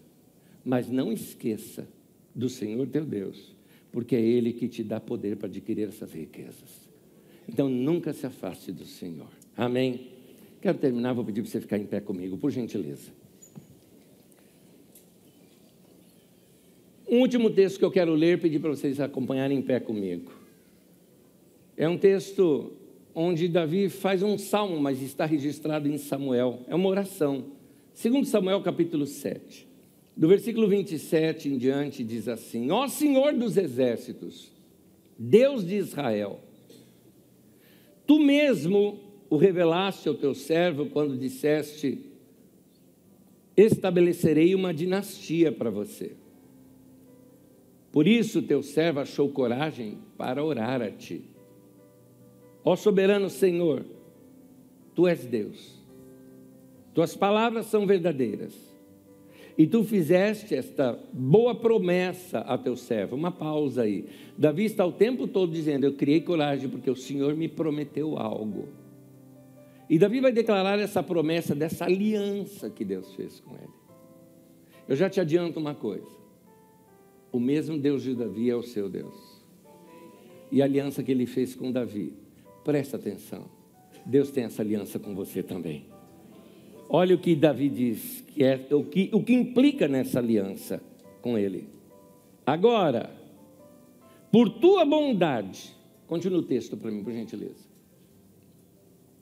Mas 0.64 0.90
não 0.90 1.10
esqueça 1.10 1.88
do 2.34 2.48
Senhor 2.48 2.86
teu 2.88 3.04
Deus, 3.04 3.54
porque 3.90 4.14
é 4.14 4.20
Ele 4.20 4.52
que 4.52 4.68
te 4.68 4.84
dá 4.84 5.00
poder 5.00 5.36
para 5.36 5.48
adquirir 5.48 5.88
essas 5.88 6.12
riquezas. 6.12 6.88
Então 7.48 7.68
nunca 7.68 8.12
se 8.12 8.26
afaste 8.26 8.70
do 8.70 8.84
Senhor. 8.84 9.30
Amém? 9.56 10.08
Quero 10.60 10.76
terminar, 10.78 11.14
vou 11.14 11.24
pedir 11.24 11.42
para 11.42 11.50
você 11.50 11.60
ficar 11.60 11.78
em 11.78 11.86
pé 11.86 12.00
comigo, 12.00 12.36
por 12.36 12.50
gentileza. 12.50 13.19
Último 17.18 17.50
texto 17.50 17.78
que 17.78 17.84
eu 17.84 17.90
quero 17.90 18.14
ler, 18.14 18.40
pedir 18.40 18.60
para 18.60 18.70
vocês 18.70 19.00
acompanharem 19.00 19.58
em 19.58 19.62
pé 19.62 19.80
comigo. 19.80 20.32
É 21.76 21.88
um 21.88 21.98
texto 21.98 22.72
onde 23.14 23.48
Davi 23.48 23.88
faz 23.88 24.22
um 24.22 24.38
salmo, 24.38 24.80
mas 24.80 25.02
está 25.02 25.24
registrado 25.24 25.88
em 25.88 25.98
Samuel. 25.98 26.60
É 26.68 26.74
uma 26.74 26.88
oração. 26.88 27.46
Segundo 27.94 28.26
Samuel 28.26 28.60
capítulo 28.62 29.06
7. 29.06 29.68
Do 30.16 30.28
versículo 30.28 30.68
27 30.68 31.48
em 31.48 31.56
diante 31.56 32.04
diz 32.04 32.28
assim: 32.28 32.70
Ó 32.70 32.86
Senhor 32.88 33.32
dos 33.32 33.56
exércitos, 33.56 34.52
Deus 35.18 35.66
de 35.66 35.76
Israel, 35.76 36.40
tu 38.06 38.18
mesmo 38.18 38.98
o 39.30 39.36
revelaste 39.36 40.08
ao 40.08 40.14
teu 40.14 40.34
servo 40.34 40.86
quando 40.86 41.16
disseste: 41.16 41.98
Estabelecerei 43.56 44.54
uma 44.54 44.74
dinastia 44.74 45.50
para 45.50 45.70
você. 45.70 46.12
Por 47.92 48.06
isso 48.06 48.42
teu 48.42 48.62
servo 48.62 49.00
achou 49.00 49.28
coragem 49.30 49.98
para 50.16 50.44
orar 50.44 50.80
a 50.80 50.90
ti. 50.90 51.22
Ó 52.64 52.76
soberano 52.76 53.28
Senhor, 53.28 53.84
tu 54.94 55.08
és 55.08 55.24
Deus. 55.24 55.80
Tuas 56.94 57.16
palavras 57.16 57.66
são 57.66 57.86
verdadeiras 57.86 58.70
e 59.60 59.66
tu 59.66 59.84
fizeste 59.84 60.54
esta 60.54 60.98
boa 61.12 61.54
promessa 61.54 62.38
a 62.38 62.56
teu 62.56 62.76
servo. 62.76 63.16
Uma 63.16 63.30
pausa 63.30 63.82
aí. 63.82 64.06
Davi 64.36 64.64
está 64.64 64.86
o 64.86 64.92
tempo 64.92 65.26
todo 65.26 65.52
dizendo: 65.52 65.84
Eu 65.84 65.94
criei 65.94 66.20
coragem 66.20 66.68
porque 66.68 66.90
o 66.90 66.96
Senhor 66.96 67.34
me 67.34 67.48
prometeu 67.48 68.16
algo. 68.16 68.68
E 69.88 69.98
Davi 69.98 70.20
vai 70.20 70.32
declarar 70.32 70.78
essa 70.78 71.02
promessa 71.02 71.54
dessa 71.54 71.84
aliança 71.84 72.70
que 72.70 72.84
Deus 72.84 73.14
fez 73.14 73.40
com 73.40 73.54
ele. 73.56 73.74
Eu 74.88 74.96
já 74.96 75.10
te 75.10 75.20
adianto 75.20 75.60
uma 75.60 75.74
coisa: 75.74 76.08
o 77.32 77.38
mesmo 77.38 77.78
Deus 77.78 78.02
de 78.02 78.14
Davi 78.14 78.50
é 78.50 78.56
o 78.56 78.62
seu 78.62 78.88
Deus. 78.88 79.14
E 80.50 80.60
a 80.60 80.64
aliança 80.64 81.02
que 81.02 81.12
ele 81.12 81.26
fez 81.26 81.54
com 81.54 81.70
Davi, 81.70 82.12
presta 82.64 82.96
atenção, 82.96 83.44
Deus 84.04 84.30
tem 84.30 84.44
essa 84.44 84.62
aliança 84.62 84.98
com 84.98 85.14
você 85.14 85.42
também. 85.42 85.86
Olha 86.88 87.14
o 87.14 87.18
que 87.18 87.36
Davi 87.36 87.68
diz, 87.68 88.24
que 88.26 88.42
é 88.42 88.66
o 88.72 88.82
que, 88.82 89.10
o 89.12 89.22
que 89.22 89.32
implica 89.32 89.86
nessa 89.86 90.18
aliança 90.18 90.82
com 91.22 91.38
ele. 91.38 91.68
Agora, 92.44 93.14
por 94.32 94.48
tua 94.48 94.84
bondade, 94.84 95.74
continua 96.06 96.40
o 96.40 96.42
texto 96.42 96.76
para 96.76 96.90
mim, 96.90 97.04
por 97.04 97.12
gentileza. 97.12 97.68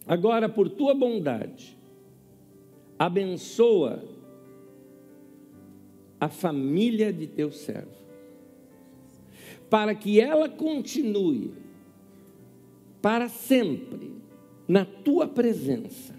Agora, 0.06 0.48
por 0.48 0.70
tua 0.70 0.94
bondade, 0.94 1.76
abençoa 2.98 4.02
a 6.20 6.28
família 6.28 7.12
de 7.12 7.26
teu 7.26 7.50
servo, 7.50 7.98
para 9.70 9.94
que 9.94 10.20
ela 10.20 10.48
continue 10.48 11.52
para 13.00 13.28
sempre 13.28 14.12
na 14.66 14.84
tua 14.84 15.26
presença. 15.26 16.14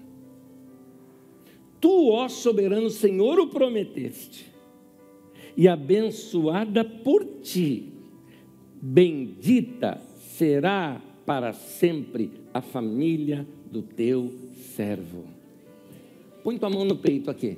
Tu, 1.79 2.09
ó 2.09 2.27
soberano 2.27 2.89
Senhor, 2.89 3.39
o 3.39 3.47
prometeste, 3.47 4.47
e 5.55 5.67
abençoada 5.67 6.83
por 6.83 7.25
ti, 7.41 7.91
bendita 8.81 10.01
será 10.37 11.01
para 11.25 11.53
sempre 11.53 12.31
a 12.53 12.61
família 12.61 13.45
do 13.69 13.81
teu 13.81 14.31
servo. 14.75 15.25
Põe 16.43 16.57
tua 16.57 16.69
mão 16.69 16.85
no 16.85 16.95
peito 16.95 17.29
aqui. 17.29 17.57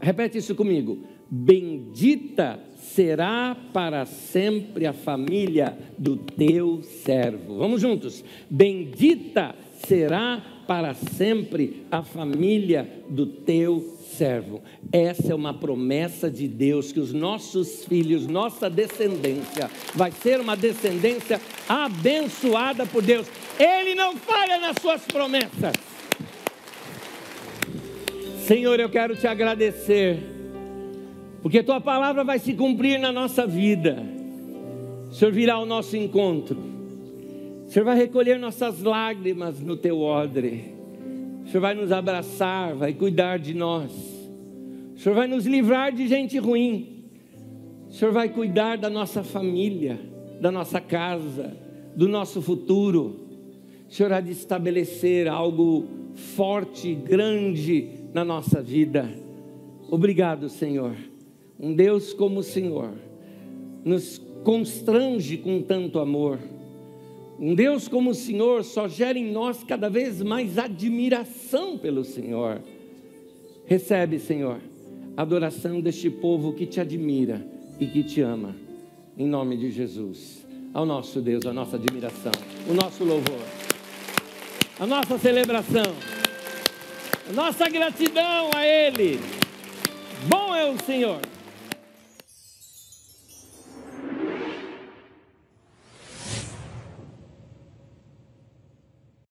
Repete 0.00 0.38
isso 0.38 0.54
comigo. 0.54 0.98
Bendita 1.30 2.58
será 2.76 3.56
para 3.72 4.04
sempre 4.04 4.86
a 4.86 4.92
família 4.92 5.76
do 5.96 6.16
teu 6.16 6.82
servo. 6.82 7.58
Vamos 7.58 7.80
juntos. 7.80 8.24
Bendita 8.50 9.54
será 9.86 10.42
para 10.66 10.94
sempre 10.94 11.86
a 11.90 12.02
família 12.02 13.04
do 13.08 13.26
teu 13.26 13.96
servo. 14.16 14.60
Essa 14.90 15.32
é 15.32 15.34
uma 15.34 15.54
promessa 15.54 16.28
de 16.28 16.48
Deus 16.48 16.90
que 16.90 16.98
os 16.98 17.12
nossos 17.12 17.84
filhos, 17.84 18.26
nossa 18.26 18.68
descendência, 18.68 19.70
vai 19.94 20.10
ser 20.10 20.40
uma 20.40 20.56
descendência 20.56 21.40
abençoada 21.68 22.84
por 22.86 23.02
Deus. 23.02 23.28
Ele 23.58 23.94
não 23.94 24.16
falha 24.16 24.58
nas 24.58 24.76
suas 24.80 25.04
promessas. 25.04 25.95
Senhor, 28.46 28.78
eu 28.78 28.88
quero 28.88 29.16
te 29.16 29.26
agradecer, 29.26 30.20
porque 31.42 31.64
tua 31.64 31.80
palavra 31.80 32.22
vai 32.22 32.38
se 32.38 32.54
cumprir 32.54 32.96
na 32.96 33.10
nossa 33.10 33.44
vida. 33.44 34.00
O 35.10 35.12
Senhor 35.12 35.32
virá 35.32 35.54
ao 35.54 35.66
nosso 35.66 35.96
encontro. 35.96 36.56
O 37.66 37.68
Senhor 37.68 37.84
vai 37.84 37.96
recolher 37.96 38.38
nossas 38.38 38.84
lágrimas 38.84 39.58
no 39.60 39.76
teu 39.76 40.00
odre. 40.00 40.72
O 41.44 41.48
Senhor 41.48 41.60
vai 41.60 41.74
nos 41.74 41.90
abraçar, 41.90 42.76
vai 42.76 42.92
cuidar 42.92 43.40
de 43.40 43.52
nós. 43.52 43.90
O 44.94 45.00
Senhor 45.00 45.16
vai 45.16 45.26
nos 45.26 45.44
livrar 45.44 45.90
de 45.90 46.06
gente 46.06 46.38
ruim. 46.38 47.02
O 47.90 47.92
Senhor 47.94 48.12
vai 48.12 48.28
cuidar 48.28 48.78
da 48.78 48.88
nossa 48.88 49.24
família, 49.24 49.98
da 50.40 50.52
nossa 50.52 50.80
casa, 50.80 51.52
do 51.96 52.06
nosso 52.06 52.40
futuro. 52.40 53.26
O 53.90 53.92
Senhor 53.92 54.12
há 54.12 54.20
de 54.20 54.30
estabelecer 54.30 55.26
algo 55.26 55.88
forte, 56.14 56.94
grande 56.94 57.95
na 58.16 58.24
nossa 58.24 58.62
vida. 58.62 59.06
Obrigado, 59.90 60.48
Senhor. 60.48 60.96
Um 61.60 61.74
Deus 61.74 62.14
como 62.14 62.40
o 62.40 62.42
Senhor 62.42 62.94
nos 63.84 64.16
constrange 64.42 65.36
com 65.36 65.60
tanto 65.60 65.98
amor. 65.98 66.38
Um 67.38 67.54
Deus 67.54 67.88
como 67.88 68.08
o 68.08 68.14
Senhor 68.14 68.64
só 68.64 68.88
gera 68.88 69.18
em 69.18 69.30
nós 69.30 69.62
cada 69.62 69.90
vez 69.90 70.22
mais 70.22 70.56
admiração 70.56 71.76
pelo 71.76 72.04
Senhor. 72.04 72.62
Recebe, 73.66 74.18
Senhor, 74.18 74.62
a 75.14 75.20
adoração 75.20 75.78
deste 75.82 76.08
povo 76.08 76.54
que 76.54 76.64
te 76.64 76.80
admira 76.80 77.46
e 77.78 77.86
que 77.86 78.02
te 78.02 78.22
ama. 78.22 78.56
Em 79.18 79.26
nome 79.26 79.58
de 79.58 79.70
Jesus. 79.70 80.46
Ao 80.72 80.86
nosso 80.86 81.20
Deus, 81.20 81.44
a 81.44 81.52
nossa 81.52 81.76
admiração, 81.76 82.32
o 82.66 82.72
nosso 82.72 83.04
louvor 83.04 83.66
a 84.78 84.86
nossa 84.86 85.16
celebração, 85.16 85.84
nossa 87.32 87.68
gratidão 87.68 88.50
a 88.54 88.66
Ele. 88.66 89.20
Bom 90.28 90.54
é 90.54 90.64
o 90.70 90.78
Senhor. 90.84 91.20